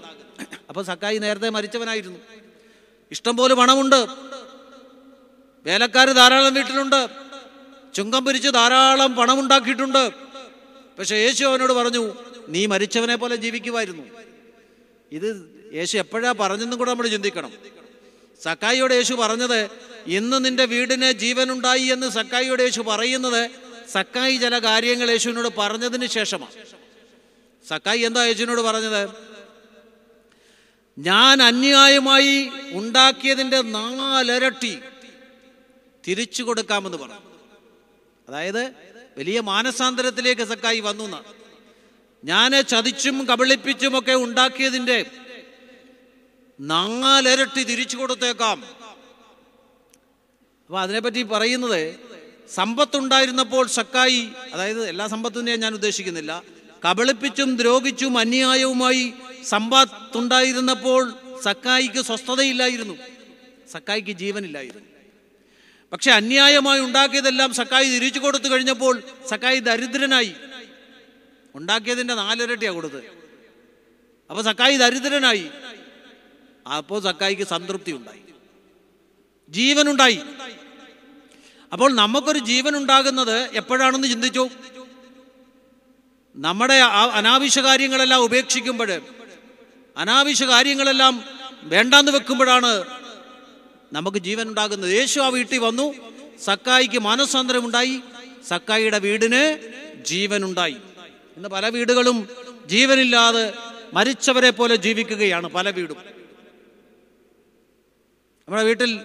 [0.68, 2.18] അപ്പൊ സക്കായി നേരത്തെ മരിച്ചവനായിരുന്നു.
[3.10, 4.06] ഇഷ്ടംപോലെ പണമുണ്ട്.
[5.66, 7.08] വേലക്കാർ ധാരാളം വീട്ടിലുണ്ട്.
[7.94, 10.10] ചുങ്കം പിരിച്ച് ധാരാളം പണം ഉണ്ടാക്കിയിട്ടുണ്ട്
[10.98, 12.14] പക്ഷെ യേശു അവനോട് പറഞ്ഞു
[12.48, 14.02] നീ മരിച്ചവനെ പോലെ ജീവിക്കുമായിരുന്നു
[15.12, 15.28] ഇത്
[15.72, 17.52] യേശു എപ്പോഴാ പറഞ്ഞെന്നും കൂടെ നമ്മൾ ചിന്തിക്കണം.
[18.42, 19.70] സക്കായിയോട് യേശു പറഞ്ഞത്
[20.06, 23.50] ഇന്ന് നിന്റെ വീടിന് ജീവനുണ്ടായി എന്ന് സക്കായിയോട് യേശു പറയുന്നത്
[23.90, 26.52] സക്കായി ചില കാര്യങ്ങൾ യേശുവിനോട് പറഞ്ഞതിന് ശേഷമാണ്.
[27.68, 29.10] സക്കായി എന്താ യേശുവിനോട് പറഞ്ഞത്?
[30.98, 34.78] ഞാൻ അന്യായമായി ഉണ്ടാക്കിയതിന്റെ നാലരട്ടി
[36.08, 37.20] തിരിച്ചു കൊടുക്കാമെന്ന് പറഞ്ഞു.
[38.28, 38.66] അതായത്
[39.18, 41.24] വലിയ മാനസാന്തരത്തിലേക്ക് സക്കായി വന്നു
[42.24, 45.06] ഞാൻ ചതിച്ചും കബളിപ്പിച്ചുമൊക്കെ ഉണ്ടാക്കിയതിന്റെ
[46.60, 48.64] നാലരട്ടി തിരിച്ചു കൊടുത്തേക്കാം.
[50.66, 51.96] അപ്പൊ അതിനെപ്പറ്റി പറയുന്നത്
[52.54, 56.42] സമ്പത്തുണ്ടായിരുന്നപ്പോൾ സക്കായി അതായത് എല്ലാ സമ്പത്തും ഞാൻ ഉദ്ദേശിക്കുന്നില്ല
[56.88, 59.12] കബളിപ്പിച്ചും ദ്രോഹിച്ചും അന്യായവുമായി
[59.44, 62.94] സമ്പത്തുണ്ടായിരുന്നപ്പോൾ സക്കായിക്ക് സ്വസ്ഥതയില്ലായിരുന്നു.
[63.70, 65.01] സക്കായിക്ക് ജീവനില്ലായിരുന്നു.
[65.92, 70.34] പക്ഷെ അന്യായമായി ഉണ്ടാക്കിയതെല്ലാം സക്കായി തിരിച്ചു കൊടുത്തു കഴിഞ്ഞപ്പോൾ സക്കായി ദരിദ്രനായി.
[71.54, 73.04] ഉണ്ടാക്കിയതിന്റെ നാലിരട്ടിയാണ് കൊടുത്തത്
[74.30, 75.50] അപ്പൊ സക്കായി ദരിദ്രനായി.
[76.76, 78.22] അപ്പോൾ സക്കായിക്ക് സംതൃപ്തി ഉണ്ടായി.
[79.48, 80.20] ജീവനുണ്ടായി.
[81.72, 84.48] അപ്പോൾ നമുക്കൊരു ജീവൻ ഉണ്ടാകുന്നത് എപ്പോഴാണെന്ന് ചിന്തിച്ചു?
[86.36, 86.74] നമ്മുടെ
[87.14, 89.00] അനാവശ്യ കാര്യങ്ങളെല്ലാം ഉപേക്ഷിക്കുമ്പോൾ
[89.96, 91.24] അനാവശ്യ കാര്യങ്ങളെല്ലാം
[91.62, 93.01] വേണ്ടാന്ന് വെക്കുമ്പോഴാണ്
[93.92, 94.90] നമുക്ക് ജീവൻ ഉണ്ടാകുന്നത്.
[94.90, 95.94] യേശു ആ വീട്ടിൽ വന്നു.
[96.44, 98.00] സക്കായിക്ക് മാനസാന്തരമുണ്ടായി.
[98.48, 99.58] സക്കായിയുടെ വീടിന്
[100.04, 100.76] ജീവനുണ്ടായി.
[101.36, 102.28] ഇന്ന് പല വീടുകളും
[102.66, 103.52] ജീവനില്ലാതെ
[103.94, 105.96] മരിച്ചവരെ പോലെ ജീവിക്കുകയാണ് പല വീടും.
[108.48, 109.00] നമ്മുടെ വീട്ടിൽ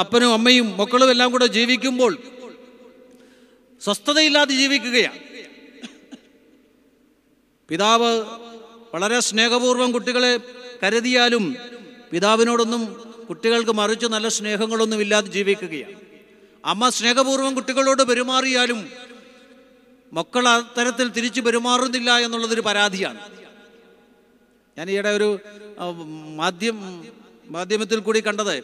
[0.00, 2.18] അപ്പനും അമ്മയും മക്കളും എല്ലാം കൂടെ ജീവിക്കുമ്പോൾ
[3.84, 5.18] സ്വസ്ഥതയില്ലാതെ ജീവിക്കുകയാണ്.
[7.68, 8.24] പിതാവ്
[8.94, 10.38] വളരെ സ്നേഹപൂർവം കുട്ടികളെ
[10.82, 11.56] കരുതിയാലും
[12.10, 15.96] പിതാവിനോടൊന്നും കുട്ടികൾക്ക് മറിച്ച് നല്ല സ്നേഹങ്ങളൊന്നും ഇല്ലാതെ ജീവിക്കുകയാണ്.
[16.64, 18.80] അമ്മ സ്നേഹപൂർവം കുട്ടികളോട് പെരുമാറിയാലും
[20.12, 23.20] മക്കൾ അത്തരത്തിൽ തിരിച്ചു പെരുമാറുന്നില്ല എന്നുള്ളതൊരു പരാതിയാണ്.
[24.78, 25.38] ഞാൻ ഈയിടെ ഒരു
[26.36, 27.08] മാധ്യമ മാധ്യം
[27.46, 28.56] മാധ്യമത്തിൽ കൂടി കണ്ടത്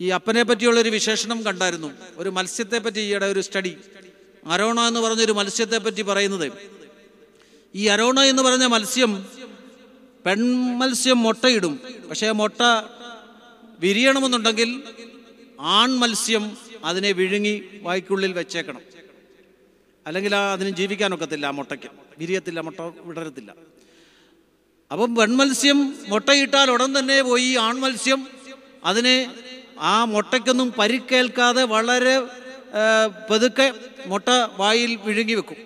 [0.00, 1.90] ഈ അപ്പനെ പറ്റിയുള്ള ഒരു വിശേഷണം കണ്ടായിരുന്നു.
[2.16, 3.76] ഒരു മത്സ്യത്തെ പറ്റി ഈയിടെ ഒരു സ്റ്റഡി.
[4.46, 6.52] അരോണ എന്ന് പറഞ്ഞൊരു മത്സ്യത്തെ പറ്റി പറയുന്നത്.
[7.74, 9.26] ഈ അരോണ എന്ന് പറഞ്ഞ മത്സ്യം
[10.26, 11.80] പെൺമത്സ്യം മുട്ടയിടും.
[12.10, 12.62] പക്ഷേ മുട്ട
[13.80, 14.82] വിരിയണമെന്നുണ്ടെങ്കിൽ
[15.60, 16.44] ആൺ മത്സ്യം
[16.84, 18.82] അതിനെ വിഴുങ്ങി വായ്ക്കുള്ളിൽ വെച്ചേക്കണം.
[20.06, 21.90] അല്ലെങ്കിൽ ആ അതിന് ജീവിക്കാനൊക്കത്തില്ല ആ മുട്ടയ്ക്ക്.
[22.18, 23.50] വിരിയത്തില്ല മുട്ട വിടരത്തില്ല.
[24.92, 28.28] അപ്പം പെൺമത്സ്യം മുട്ടയിട്ടാൽ ഉടൻ തന്നെ പോയി ആൺമത്സ്യം
[28.84, 29.16] അതിനെ
[29.78, 32.14] ആ മുട്ടയ്ക്കൊന്നും പരിക്കേൽക്കാതെ വളരെ
[33.30, 33.66] പതുക്കെ
[34.06, 35.56] മുട്ട വായിൽ വിഴുങ്ങി വെക്കും.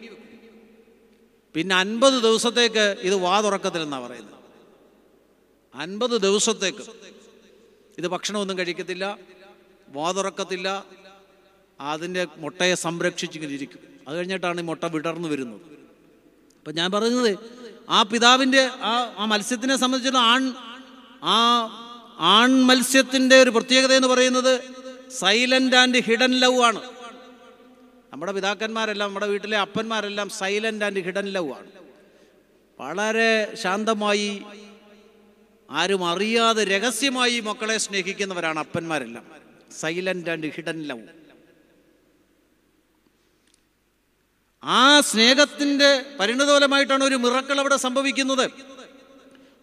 [1.54, 4.38] പിന്നെ അൻപത് ദിവസത്തേക്ക് ഇത് വാ തുറക്കത്തില്ലെന്നാണ് പറയുന്നത്.
[5.74, 6.84] അൻപത് ദിവസത്തേക്ക്
[7.98, 9.18] ഇത് ഭക്ഷണമൊന്നും കഴിക്കത്തില്ല
[9.88, 10.68] വാതുറക്കത്തില്ല
[11.80, 15.60] അതിന്റെ മുട്ടയെ സംരക്ഷിച്ചിങ്ങനെ ഇരിക്കും അത് കഴിഞ്ഞിട്ടാണ് ഈ മുട്ട വിടർന്നു വരുന്നത്.
[16.58, 17.38] അപ്പം ഞാൻ പറയുന്നത്
[17.88, 20.42] ആ പിതാവിന്റെ ആ ആ മത്സ്യത്തിനെ സംബന്ധിച്ചിടത്തോളം ആൺ
[21.22, 21.36] ആ
[22.20, 24.52] ആൺ മത്സ്യത്തിന്റെ ഒരു പ്രത്യേകത എന്ന് പറയുന്നത്
[25.10, 26.80] സൈലന്റ് ആൻഡ് ഹിഡൻ ലവ് ആണ്.
[28.12, 31.70] നമ്മുടെ പിതാക്കന്മാരെല്ലാം നമ്മുടെ വീട്ടിലെ അപ്പന്മാരെല്ലാം സൈലന്റ് ആൻഡ് ഹിഡൻ ലവ് ആണ്.
[32.80, 34.42] വളരെ ശാന്തമായി
[35.72, 39.24] ആരും അറിയാതെ രഹസ്യമായി മക്കളെ സ്നേഹിക്കുന്നവരാണ് അപ്പന്മാരെല്ലാം.
[39.80, 41.02] സൈലന്റ് ആൻഡ് ഹിഡൻ ലവ്
[44.62, 48.50] ആ സ്നേഹത്തിന്റെ പരിണതഫലമായിട്ടാണ് ഒരു മിറക്കൾ അവിടെ സംഭവിക്കുന്നത്.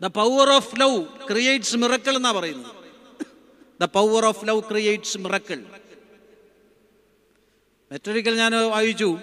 [0.02, 2.76] The power of love creates miracle എന്നാ പറയുന്നത്.
[3.82, 5.64] The power of love creates miracle
[7.92, 9.20] മറ്റൊരിക്കൽ ഞാൻ വായിച്ചു.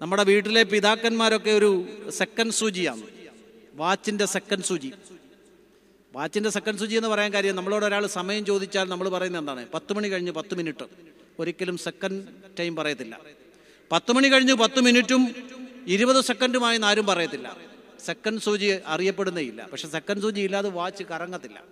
[0.00, 1.70] നമ്മുടെ വീട്ടിലെ പിതാക്കന്മാരൊക്കെ ഒരു
[2.08, 3.02] സെക്കൻഡ് സൂചിയാണ്.
[3.74, 4.92] വാച്ചിന്റെ സെക്കൻഡ് സൂചി.
[6.16, 9.66] വാച്ചിന്റെ സെക്കൻഡ് സൂചി എന്ന് പറയാൻ കാര്യം നമ്മളോട് ഒരാൾ സമയം ചോദിച്ചാൽ നമ്മൾ പറയുന്നത് എന്താണ്?
[9.74, 10.84] പത്ത് മണി കഴിഞ്ഞ് പത്ത് മിനിറ്റ്
[11.38, 12.22] ഒരിക്കലും സെക്കൻഡ്
[12.58, 13.20] ടൈം പറയത്തില്ല.
[13.92, 15.34] പത്ത് മണി കഴിഞ്ഞ് പത്ത് മിനിറ്റും
[15.86, 17.56] ഇരുപത് സെക്കൻഡുമായി ആരും പറയത്തില്ല.
[18.04, 21.62] സെക്കൻഡ് സൂചി അറിയപ്പെടുന്നേ ഇല്ല പക്ഷെ സെക്കൻഡ് സൂചി ഇല്ലാതെ വാച്ച് കറങ്ങത്തില്ല.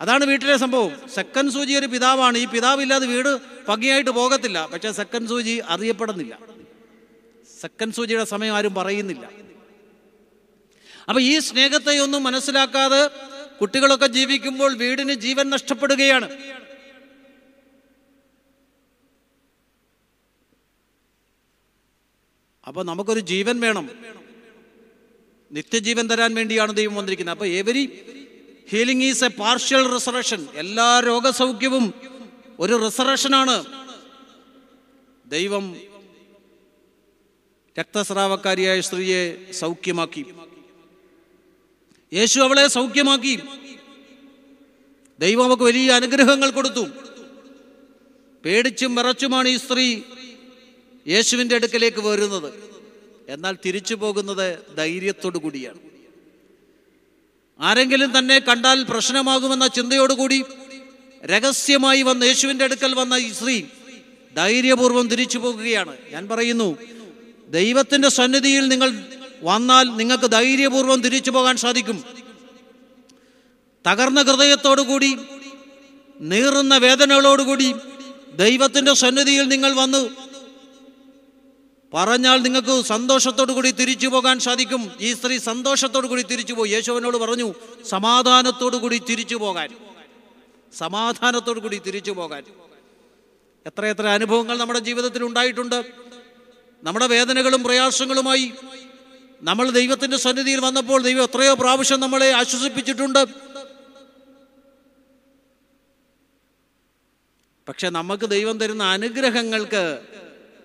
[0.00, 0.92] അതാണ് വീട്ടിലെ സംഭവം.
[1.14, 2.38] സെക്കൻഡ് സൂചി ഒരു പിതാവാണ്.
[2.38, 4.66] ഈ പിതാവില്ലാതെ വീട് ഭംഗിയായിട്ട് പോകത്തില്ല.
[4.66, 6.38] പക്ഷെ സെക്കൻഡ് സൂചി അറിയപ്പെടുന്നില്ല.
[7.60, 9.46] സെക്കൻഡ് സൂചിയുടെ സമയം ആരും പറയുന്നില്ല.
[11.08, 13.10] അപ്പൊ ഈ സ്നേഹത്തെ ഒന്നും മനസ്സിലാക്കാതെ
[13.60, 16.28] കുട്ടികളൊക്കെ ജീവിക്കുമ്പോൾ വീടിന് ജീവൻ നഷ്ടപ്പെടുകയാണ്.
[22.68, 23.90] അപ്പൊ നമുക്കൊരു ജീവൻ വേണം.
[25.52, 27.34] നിത്യജീവൻ തരാൻ വേണ്ടിയാണ് ദൈവം വന്നിരിക്കുന്നത്.
[27.34, 27.84] അപ്പൊ every
[28.70, 31.94] healing is a partial resurrection എല്ലാ രോഗസൗഖ്യവും
[32.58, 33.64] ഒരു റിസറക്ഷനാണ്
[35.26, 35.76] ദൈവം
[37.78, 40.24] രക്തസ്രാവക്കാരിയായ സ്ത്രീയെ സൗഖ്യമാക്കി.
[42.12, 43.38] യേശു അവളെ സൗഖ്യമാക്കി.
[45.18, 46.86] ദൈവം അവൾക്ക് വലിയ അനുഗ്രഹങ്ങൾ കൊടുത്തു.
[48.44, 50.00] പേടിച്ചും വിറച്ചുമാണ് ഈ സ്ത്രീ
[51.08, 52.54] യേശുവിന്റെ അടുക്കലേക്ക് വരുന്നത്.
[53.28, 55.78] എന്നാൽ തിരിച്ചു പോകുന്നത് ധൈര്യത്തോടു കൂടിയാണ്.
[57.60, 60.44] ആരെങ്കിലും തന്നെ കണ്ടാൽ പ്രശ്നമാകുമെന്ന ചിന്തയോടുകൂടി
[61.24, 63.62] രഹസ്യമായി വന്ന യേശുവിന്റെ അടുക്കൽ വന്ന ഈ സ്ത്രീ
[64.36, 65.96] ധൈര്യപൂർവം തിരിച്ചു പോകുകയാണ്.
[66.10, 66.78] ഞാൻ പറയുന്നു
[67.48, 72.04] ദൈവത്തിന്റെ സന്നിധിയിൽ നിങ്ങൾ വന്നാൽ നിങ്ങൾക്ക് ധൈര്യപൂർവം തിരിച്ചു പോകാൻ സാധിക്കും.
[73.86, 75.16] തകർന്ന ഹൃദയത്തോടുകൂടി
[76.20, 77.74] നീറുന്ന വേദനകളോടുകൂടി
[78.34, 80.08] ദൈവത്തിന്റെ സന്നിധിയിൽ നിങ്ങൾ വന്ന്.
[81.94, 84.90] പറഞ്ഞാൽ നിങ്ങൾക്ക് സന്തോഷത്തോടു കൂടി തിരിച്ചു പോകാൻ സാധിക്കും.
[85.00, 86.70] ഈ സ്ത്രീ സന്തോഷത്തോടു കൂടി തിരിച്ചു പോയി.
[86.70, 87.54] യേശുവിനോട് പറഞ്ഞു
[87.88, 89.68] സമാധാനത്തോടു കൂടി തിരിച്ചു പോകാൻ.
[90.78, 92.42] സമാധാനത്തോടു കൂടി തിരിച്ചു പോകാൻ.
[93.66, 95.84] എത്രയെത്ര അനുഭവങ്ങൾ നമ്മുടെ ജീവിതത്തിൽ ഉണ്ടായിട്ടുണ്ട്.
[96.82, 98.52] നമ്മുടെ വേദനകളും പ്രയാസങ്ങളുമായി
[99.42, 103.26] നമ്മൾ ദൈവത്തിന്റെ സന്നിധിയിൽ വന്നപ്പോൾ ദൈവം എത്രയോ പ്രാവശ്യം നമ്മളെ ആശ്വസിപ്പിച്ചിട്ടുണ്ട്.
[107.68, 110.02] പക്ഷെ നമുക്ക് ദൈവം തരുന്ന അനുഗ്രഹങ്ങൾക്ക്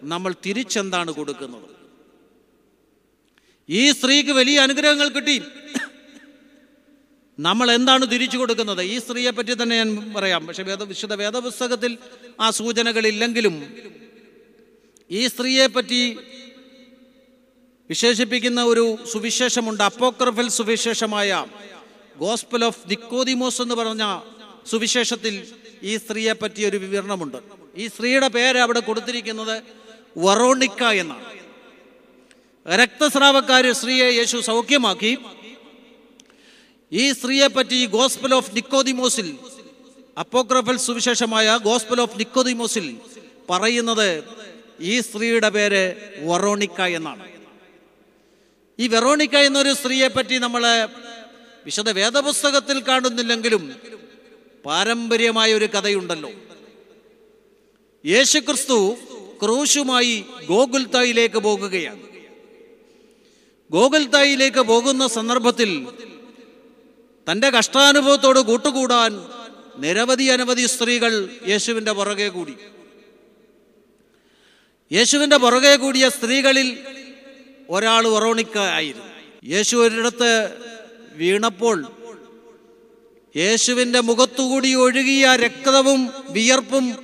[0.03, 1.69] നമ്മൾ തിരിച്ചെന്താണ് കൊടുക്കുന്നത്?
[3.69, 5.41] ഈ സ്ത്രീക്ക് വലിയ അനുഗ്രഹങ്ങൾ കിട്ടി.
[7.39, 8.81] നമ്മൾ എന്താണ് തിരിച്ചു കൊടുക്കുന്നത്?
[8.81, 10.47] ഈ സ്ത്രീയെ പറ്റി തന്നെ ഞാൻ പറയാം.
[10.47, 11.97] പക്ഷെ വേദ വിശുദ്ധ വേദപുസ്തകത്തിൽ
[12.39, 13.75] ആ സൂചനകളില്ലെങ്കിലും
[15.11, 16.17] ഈ സ്ത്രീയെ പറ്റി
[17.91, 19.83] വിശേഷിപ്പിക്കുന്ന ഒരു സുവിശേഷമുണ്ട്.
[19.83, 21.45] അപ്പോക്രഫൽ സുവിശേഷമായ
[22.19, 24.03] ഗോസ്പൽ ഓഫ് നിക്കോദിമോസ് എന്ന് പറഞ്ഞ
[24.69, 25.35] സുവിശേഷത്തിൽ
[25.83, 27.37] ഈ സ്ത്രീയെ പറ്റിയ ഒരു വിവരണമുണ്ട്.
[27.77, 29.55] ഈ സ്ത്രീയുടെ പേര് അവിടെ കൊടുത്തിരിക്കുന്നത്
[30.17, 31.25] വറോണിക്ക എന്നാണ്.
[32.81, 35.17] രക്തസ്രാവക്കാര് സ്ത്രീയെ യേശു സൗഖ്യമാക്കി.
[36.91, 39.27] ഈ സ്ത്രീയെ പറ്റി ഗോസ്പൽ ഓഫ് നിക്കോദിമോസിൽ
[40.19, 42.87] അപ്പോക്രഫൽ സുവിശേഷമായ ഗോസ്പൽ ഓഫ് നിക്കോദിമോസിൽ
[43.49, 44.23] പറയുന്നത്
[44.79, 45.83] ഈ സ്ത്രീയുടെ പേര്
[46.29, 47.40] വറോണിക്ക എന്നാണ്.
[48.81, 50.63] ഈ വെറോണിക്ക എന്നൊരു സ്ത്രീയെ പറ്റി നമ്മൾ
[51.65, 53.63] വിശദ വേദപുസ്തകത്തിൽ കാണുന്നില്ലെങ്കിലും
[54.65, 56.31] പാരമ്പര്യമായ ഒരു കഥയുണ്ടല്ലോ.
[58.05, 58.77] യേശുക്രിസ്തു
[59.41, 62.01] ക്രൂശുമായി ഗോകുൽത്തായിലേക്ക് പോകുകയാണ്.
[63.71, 65.87] ഗോകുൽത്തായിലേക്ക് പോകുന്ന സന്ദർഭത്തിൽ
[67.27, 69.11] തന്റെ കഷ്ടാനുഭവത്തോട് കൂട്ടുകൂടാൻ
[69.77, 71.13] നിരവധി അനവധി സ്ത്രീകൾ
[71.47, 72.55] യേശുവിന്റെ പുറകെ കൂടി.
[74.91, 76.67] യേശുവിന്റെ പുറകെ കൂടിയ സ്ത്രീകളിൽ
[77.71, 79.07] ഒരാൾ ഒറോണിക്ക ആയിരുന്നു
[79.45, 80.55] യേശു ഒരിടത്ത്
[81.13, 81.85] വീണപ്പോൾ
[83.35, 86.95] യേശുവിന്റെ മുഖത്തുകൂടി ഒഴുകിയ രക്തവും വിയർപ്പും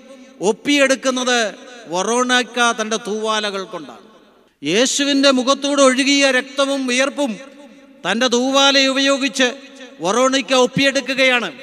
[0.41, 1.55] ഒപ്പിയെടുക്കുന്നത്
[1.88, 4.05] വറോണക്ക തന്റെ തൂവാലകൾ കൊണ്ടാണ്.
[4.63, 7.38] യേശുവിന്റെ മുഖത്തൂടെ ഒഴുകിയ രക്തവും വിയർപ്പും
[8.11, 9.47] തന്റെ തൂവാല ഉപയോഗിച്ച്
[10.01, 11.59] വറോണിക്ക ഒപ്പിയെടുക്കുകയാണ്.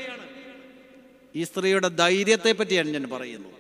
[1.36, 3.54] ഈ സ്ത്രീയുടെ ധൈര്യത്തെ പറ്റിയാണ് ഞാൻ പറയുന്നത്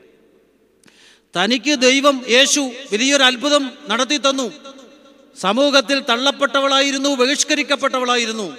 [1.36, 2.60] തനിക്ക് ദൈവം യേശു
[2.92, 4.73] വലിയൊരു അത്ഭുതം നടത്തി തന്നു
[5.40, 8.56] സമൂഹത്തിൽ തള്ളപ്പെട്ടവളായിരുന്നു ബഹിഷ്കരിക്കപ്പെട്ടവളായിരുന്നു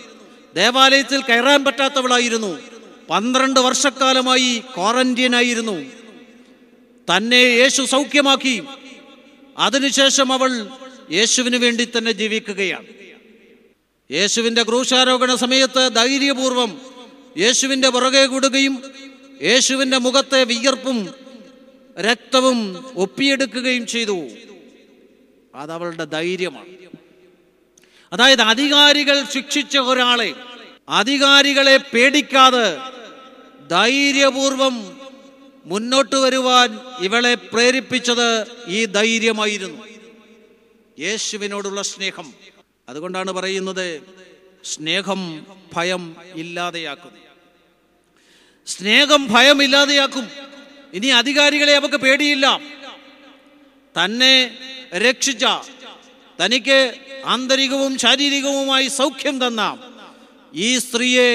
[0.56, 2.60] ദേവാലയത്തിൽ കയറാൻ പറ്റാത്തവളായിരുന്നു
[3.10, 5.86] പന്ത്രണ്ട് വർഷക്കാലമായി ക്വാറന്റീനായിരുന്നു.
[7.18, 8.64] തന്നെ യേശു സൗഖ്യമാക്കി.
[9.58, 10.68] അതിനുശേഷം അവൾ
[11.12, 12.86] യേശുവിന് വേണ്ടി തന്നെ ജീവിക്കുകയാണ്.
[14.12, 16.82] യേശുവിന്റെ ക്രൂശാരോഹണ സമയത്ത് ധൈര്യപൂർവം
[17.38, 18.84] യേശുവിന്റെ പുറകെ കൂടുകയും
[19.44, 21.14] യേശുവിന്റെ മുഖത്തെ വിയർപ്പും
[22.00, 24.20] രക്തവും ഒപ്പിയെടുക്കുകയും ചെയ്തു.
[25.56, 26.66] അതവളുടെ ധൈര്യമാണ്.
[28.14, 30.36] അതായത് അധികാരികൾ ശിക്ഷിച്ച ഒരാളെ
[30.90, 32.78] അധികാരികളെ പേടിക്കാതെ
[33.68, 34.98] ധൈര്യപൂർവം
[35.66, 39.88] മുന്നോട്ട് വരുവാൻ ഇവളെ പ്രേരിപ്പിച്ചത് ഈ ധൈര്യമായിരുന്നു.
[41.00, 42.34] യേശുവിനോടുള്ള സ്നേഹം.
[42.90, 44.02] അതുകൊണ്ടാണ് പറയുന്നത്
[44.64, 47.12] സ്നേഹം ഭയം ഇല്ലാതെയാക്കും
[48.68, 50.30] സ്നേഹം ഭയം ഇല്ലാതെയാക്കും.
[50.94, 52.60] ഇനി അധികാരികളെ അവക്ക് പേടിയില്ല.
[54.04, 54.58] തന്നെ
[54.98, 55.46] രക്ഷിച്ച
[56.44, 59.92] തനിക്ക് ആന്തരികവും ശാരീരികവുമായി സൗഖ്യം തന്ന
[60.54, 61.30] ഈ സ്ത്രീയെ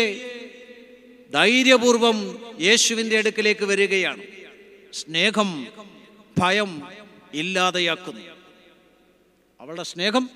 [1.34, 2.18] ധൈര്യപൂർവം
[2.60, 4.22] യേശുവിന്റെ അടുക്കിലേക്ക് വരികയാണ്.
[4.92, 5.66] സ്നേഹം
[6.38, 6.82] ഭയം
[7.34, 8.20] ഇല്ലാതെയാക്കുന്നു.
[9.60, 10.30] അവളുടെ സ്നേഹം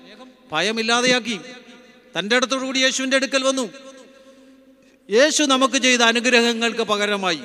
[0.51, 1.39] ഭയമില്ലാതെയാക്കി
[2.19, 3.69] തന്റെ അടുത്തോടുകൂടി യേശുവിന്റെ അടുക്കൽ വന്നു.
[5.09, 7.41] യേശു നമുക്ക് ചെയ്ത അനുഗ്രഹങ്ങൾക്ക് പകരമായി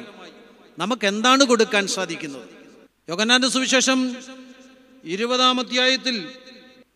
[0.78, 2.48] നമുക്ക് എന്താണ് കൊടുക്കാൻ സാധിക്കുന്നത്?
[3.08, 4.16] യോഗനാന്റെ സുവിശേഷം
[5.04, 6.28] ഇരുപതാം അധ്യായത്തിൽ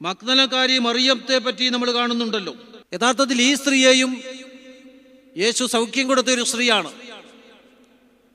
[0.02, 2.56] മഗ്നലക്കാരി മറിയത്തെ പറ്റി നമ്മൾ കാണുന്നുണ്ടല്ലോ.
[2.94, 4.22] യഥാർത്ഥത്തിൽ ഈ സ്ത്രീയെയും
[5.36, 6.92] യേശു സൗഖ്യം കൊടുത്ത ഒരു സ്ത്രീയാണ്.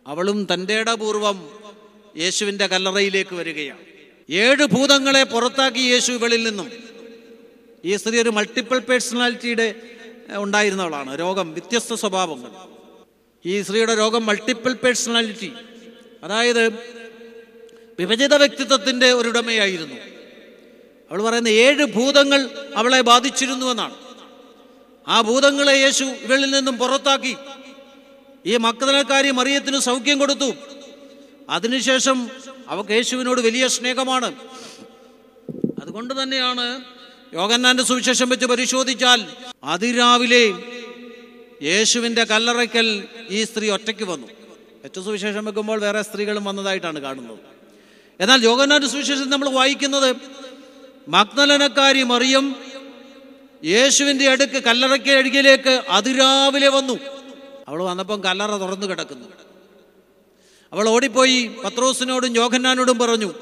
[0.08, 1.50] അവളും തന്റെ ഇടപൂർവം
[2.18, 3.80] യേശുവിന്റെ കല്ലറയിലേക്ക് വരികയാണ്.
[4.30, 6.72] ഏഴ് ഭൂതങ്ങളെ പുറത്താക്കി യേശു ഇവളിൽ നിന്നും.
[7.86, 9.76] ഈ സ്ത്രീ ഒരു മൾട്ടിപ്പിൾ പേഴ്സണാലിറ്റിയുടെ
[10.30, 12.52] ഉണ്ടായിരുന്നവളാണ് രോഗം വ്യത്യസ്ത സ്വഭാവങ്ങൾ.
[13.46, 15.52] ഈ സ്ത്രീയുടെ രോഗം മൾട്ടിപ്പിൾ പേഴ്സണാലിറ്റി
[16.24, 16.99] അതായത്
[18.00, 19.96] വിഭജിത വ്യക്തിത്വത്തിന്റെ ഒരുടമയായിരുന്നു.
[21.12, 23.96] അവൾ പറയുന്ന ഏഴ് ഭൂതങ്ങൾ അവളെ ബാധിച്ചിരുന്നു എന്നാണ്.
[25.08, 27.36] ആ ഭൂതങ്ങളെ യേശു ഇവളിൽ നിന്നും പുറത്താക്കി.
[28.46, 30.54] ഈ മക്കതനക്കാരി മറിയത്തിന് സൗഖ്യം കൊടുത്തു.
[31.50, 32.30] അതിനുശേഷം
[32.68, 34.36] അവക്ക് യേശുവിനോട് വലിയ സ്നേഹമാണ്.
[35.82, 36.82] അതുകൊണ്ട് തന്നെയാണ്
[37.34, 39.28] യോഗന്നാന്റെ സുവിശേഷം വെച്ച് പരിശോധിച്ചാൽ
[39.64, 40.54] അതിരാവിലെ
[41.64, 44.28] യേശുവിന്റെ കല്ലറയ്ക്കൽ ഈ സ്ത്രീ ഒറ്റയ്ക്ക് വന്നു.
[44.86, 47.59] ഏറ്റവും സുവിശേഷം വെക്കുമ്പോൾ വേറെ സ്ത്രീകളും വന്നതായിട്ടാണ് കാണുന്നത്.
[48.20, 50.16] എന്നാൽ യോഗന്നാന്റെ സുവിശേഷം നമ്മൾ വായിക്കുന്നത്
[51.08, 52.56] മഗ്നലനക്കാരി മറിയം
[53.66, 57.00] യേശുവിന്റെ അടുക്ക് കല്ലറയ്ക്ക് അഴുകിലേക്ക് അതിരാവിലെ വന്നു.
[57.68, 59.28] അവൾ വന്നപ്പം കല്ലറ തുറന്നു കിടക്കുന്നു.
[60.74, 63.34] അവൾ ഓടിപ്പോയി പത്രോസിനോടും യോഹന്നാനോടും പറഞ്ഞു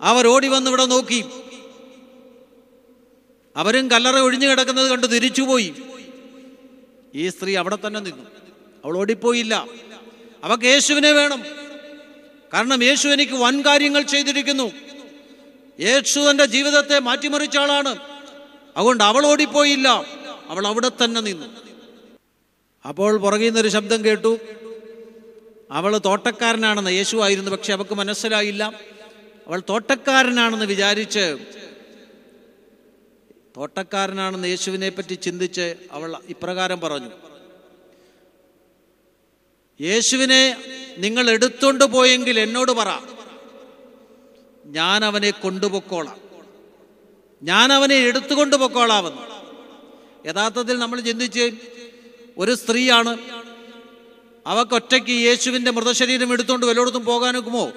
[0.00, 1.24] അവർ ഓടി വന്ന് ഇവിടെ നോക്കി.
[3.56, 5.74] അവരും കല്ലറ ഒഴിഞ്ഞു കിടക്കുന്നത് കണ്ട് തിരിച്ചുപോയി.
[7.14, 8.22] ഈ സ്ത്രീ അവിടെ തന്നെ നിന്നു.
[8.84, 9.66] അവൾ ഓടിപ്പോയില്ല.
[10.44, 11.65] അവക്ക് യേശുവിനെ വേണം.
[12.56, 14.72] കാരണം യേശു എനിക്ക് വൻ കാര്യങ്ങൾ ചെയ്തിരിക്കുന്നു.
[15.80, 17.96] യേശു എന്റെ ജീവിതത്തെ മാറ്റിമറിച്ച ആളാണ്.
[18.76, 19.88] അതുകൊണ്ട് അവൾ ഓടിപ്പോയില്ല.
[20.48, 21.46] അവൾ അവിടെ തന്നെ നിന്നു.
[22.88, 24.38] അപ്പോൾ പുറകിൽ നിന്നൊരു ശബ്ദം കേട്ടു.
[25.70, 26.90] അവൾ തോട്ടക്കാരനാണെന്ന്.
[26.90, 28.80] യേശു ആയിരുന്നു പക്ഷെ അവൾക്ക് മനസ്സിലായില്ല.
[29.46, 31.36] അവൾ തോട്ടക്കാരനാണെന്ന് വിചാരിച്ച്
[33.56, 37.10] തോട്ടക്കാരനാണെന്ന് യേശുവിനെ പറ്റി ചിന്തിച്ച് അവൾ ഇപ്രകാരം പറഞ്ഞു.
[39.80, 40.56] യേശുവിനെ
[40.98, 42.88] നിങ്ങൾ എടുത്തുകൊണ്ട് പോയെങ്കിൽ എന്നോട് പറ.
[44.66, 46.20] ഞാൻ അവനെ കൊണ്ടുപൊക്കോളാം
[47.42, 49.22] ഞാൻ അവനെ എടുത്തുകൊണ്ട് പൊക്കോളാമെന്ന്
[50.28, 51.52] യഥാർത്ഥത്തിൽ നമ്മൾ ചിന്തിച്ച്
[52.38, 53.18] ഒരു സ്ത്രീയാണ്.
[54.46, 57.72] അവക്കൊറ്റയ്ക്ക് യേശുവിന്റെ മൃതശരീരം എടുത്തുകൊണ്ട് വല്ലയിടത്തും പോകാനൊക്കുമോ?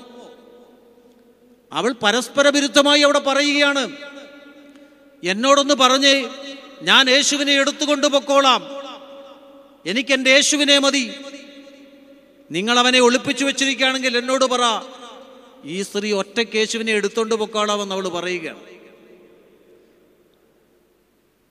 [1.73, 3.91] അവൾ പരസ്പര വിരുദ്ധമായി അവിടെ പറയുകയാണ്.
[5.23, 6.29] എന്നോടൊന്ന് പറഞ്ഞ്
[6.81, 8.63] ഞാൻ യേശുവിനെ എടുത്തുകൊണ്ട് പൊക്കോളാം
[9.85, 11.11] എനിക്ക് എന്റെ യേശുവിനെ മതി.
[12.51, 14.59] നിങ്ങൾ അവനെ ഒളിപ്പിച്ചു വെച്ചിരിക്കുകയാണെങ്കിൽ എന്നോട് പറ.
[15.65, 18.59] ഈ സ്ത്രീ ഒറ്റ കേശുവിനെ എടുത്തോണ്ട് പൊക്കാളാമെന്ന് അവൾ പറയുകയാണ്.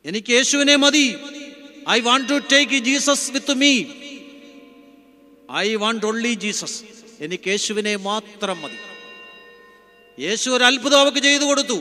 [0.05, 1.17] എനിക്ക് യേശുവിനെ മതി.
[1.91, 3.85] I want to take Jesus with me
[5.57, 6.83] I want only Jesus
[7.21, 8.79] എനിക്ക് യേശുവിനെ മാത്രം മതി.
[10.23, 11.81] യേശു ഒരു അത്ഭുതം അവൾക്ക് ചെയ്തു കൊടുത്തു.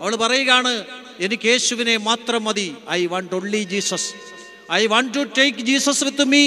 [0.00, 0.84] അവൾ പറയുകയാണ്
[1.20, 2.74] എനിക്ക് യേശുവിനെ മാത്രം മതി.
[2.90, 4.14] I want only Jesus
[4.72, 6.44] I want to take Jesus with me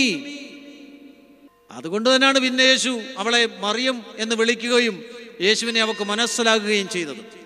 [1.73, 5.03] അതുകൊണ്ട് തന്നെയാണ് പിന്നെ യേശു അവളെ മറിയം എന്ന് വിളിക്കുകയും
[5.41, 7.43] യേശുവിനെ അവൾക്ക് മനസ്സിലാകുകയും ചെയ്തത്.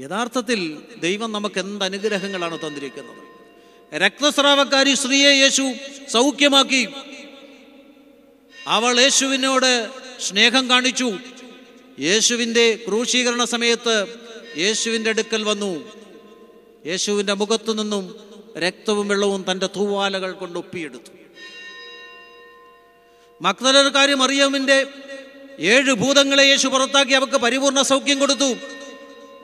[0.00, 3.28] യഥാർത്ഥത്തിൽ ദൈവം നമുക്ക് എന്ത് അനുഗ്രഹങ്ങളാണ് തന്നിരിക്കുന്നത്?
[3.94, 5.72] രക്തസ്രാവക്കാരി സ്ത്രീയെ യേശു
[6.10, 6.88] സൗഖ്യമാക്കി.
[8.66, 9.88] അവൾ യേശുവിനോട്
[10.20, 11.18] സ്നേഹം കാണിച്ചു.
[12.00, 14.06] യേശുവിന്റെ ക്രൂശീകരണ സമയത്ത്
[14.56, 15.98] യേശുവിന്റെ അടുക്കൽ വന്നു.
[16.86, 18.14] യേശുവിന്റെ മുഖത്തു നിന്നും
[18.58, 21.18] രക്തവും വെള്ളവും തന്റെ തൂവാലകൾ കൊണ്ട് ഒപ്പിയെടുത്തു
[23.40, 24.86] മക്തലർക്കാരി മറിയമിന്റെ
[25.58, 28.54] ഏഴ് ഭൂതങ്ങളെ യേശു പുറത്താക്കി അവൾക്ക് പരിപൂർണ സൗഖ്യം കൊടുത്തു.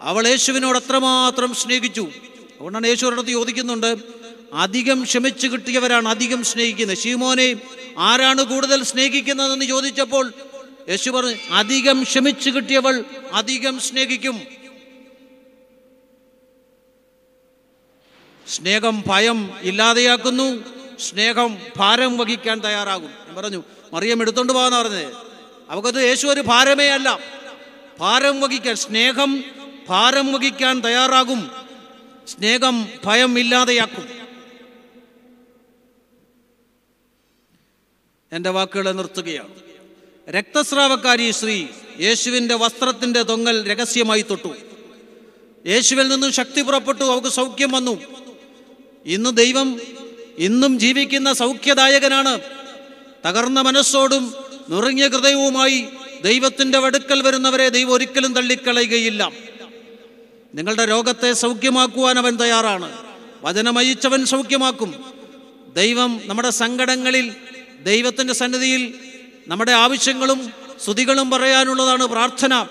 [0.02, 2.00] അവൾ യേശുവിനോട് അത്രമാത്രം സ്നേഹിച്ചു.
[2.00, 3.96] അതുകൊണ്ടാണ് യേശു ചോദിക്കുന്നുണ്ട്
[4.52, 6.98] അധികം ക്ഷമിച്ചു കിട്ടിയവരാണ് അധികം സ്നേഹിക്കുന്നത്.
[6.98, 7.56] ഷീമോനെ
[7.98, 10.32] ആരാണ് കൂടുതൽ സ്നേഹിക്കുന്നതെന്ന് ചോദിച്ചപ്പോൾ
[10.88, 14.40] യേശു പറഞ്ഞു അധികം ക്ഷമിച്ചു കിട്ടിയവൾ അധികം സ്നേഹിക്കും.
[18.48, 20.64] സ്നേഹം ഭയം ഇല്ലാതെയാക്കുന്നു.
[21.00, 23.34] സ്നേഹം ഭാരം വഹിക്കാൻ തയ്യാറാകും.
[23.36, 23.62] പറഞ്ഞു
[23.94, 25.12] മറിയം എടുത്തോണ്ട് പോകാന്ന് പറഞ്ഞത്
[25.70, 27.18] അവക്കത് യേശു ഒരു ഭാരമേ അല്ല.
[27.98, 29.44] ഭാരം വഹിക്കാൻ സ്നേഹം
[29.88, 31.50] ഭാരം വഹിക്കാൻ തയ്യാറാകും.
[32.28, 34.08] സ്നേഹം ഭയം ഇല്ലാതെയാക്കും.
[38.32, 39.54] എന്റെ വാക്കുകളെ നിർത്തുകയാണ്.
[40.30, 41.66] രക്തസ്രാവക്കാരി ശ്രീ
[42.00, 44.56] യേശുവിന്റെ വസ്ത്രത്തിന്റെ തൊങ്ങൽ രഹസ്യമായി തൊട്ടു.
[45.66, 48.02] യേശുവിൽ നിന്നും ശക്തി പുറപ്പെട്ടു അവൾക്ക് സൗഖ്യം വന്നു.
[49.04, 49.80] ഇന്ന് ദൈവം
[50.38, 52.63] ഇന്നും ജീവിക്കുന്ന സൗഖ്യദായകനാണ്.
[53.24, 54.34] തകർന്ന മനസ്സോടും
[54.70, 55.86] നുറുങ്ങിയ ഹൃദയവുമായി
[56.24, 59.32] ദൈവത്തിന്റെ വടുക്കൽ വരുന്നവരെ ദൈവം ഒരിക്കലും തള്ളിക്കളയുകയില്ല.
[60.54, 62.98] നിങ്ങളുടെ രോഗത്തെ സൗഖ്യമാക്കുവാൻ അവൻ തയ്യാറാണ്.
[63.42, 65.04] വചനമയിച്ചവൻ സൗഖ്യമാക്കും.
[65.74, 67.32] ദൈവം നമ്മുടെ സങ്കടങ്ങളിൽ
[67.82, 68.94] ദൈവത്തിന്റെ സന്നിധിയിൽ
[69.48, 70.52] നമ്മുടെ ആവശ്യങ്ങളും
[70.84, 72.66] സ്തുതികളും പറയാനുള്ളതാണ് പ്രാർത്ഥന.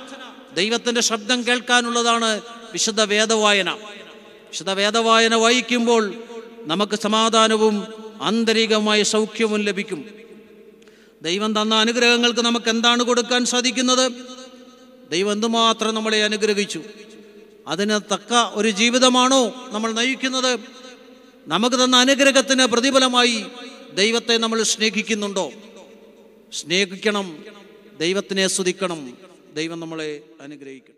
[0.53, 2.41] ദൈവത്തിന്റെ ശബ്ദം കേൾക്കാനുള്ളതാണ്
[2.73, 3.69] വിശുദ്ധ വേദവായന.
[3.71, 6.13] വിശുദ്ധ വേദവായന വായിക്കുമ്പോൾ
[6.61, 7.87] നമുക്ക് സമാധാനവും
[8.21, 10.22] ആന്തരികമായ സൗഖ്യവും ലഭിക്കും.
[11.23, 14.11] ദൈവം തന്ന അനുഗ്രഹങ്ങൾക്ക് നമുക്ക് എന്താണ് കൊടുക്കാൻ സാധിക്കുന്നത്?
[15.11, 16.81] ദൈവം എന്തുമാത്രം നമ്മളെ അനുഗ്രഹിച്ചു?
[17.67, 20.59] അതിന് തക്ക ഒരു ജീവിതമാണോ നമ്മൾ നയിക്കുന്നത്?
[21.47, 23.45] നമുക്ക് തന്ന അനുഗ്രഹത്തിന് പ്രതിഫലമായി
[23.93, 25.51] ദൈവത്തെ നമ്മൾ സ്നേഹിക്കുന്നുണ്ടോ?
[26.53, 27.45] സ്നേഹിക്കണം
[27.99, 29.17] ദൈവത്തിനെ സ്തുതിക്കണം
[29.53, 30.92] ദൈവം നമ്മളെ അനുഗ്രഹിക്കണം.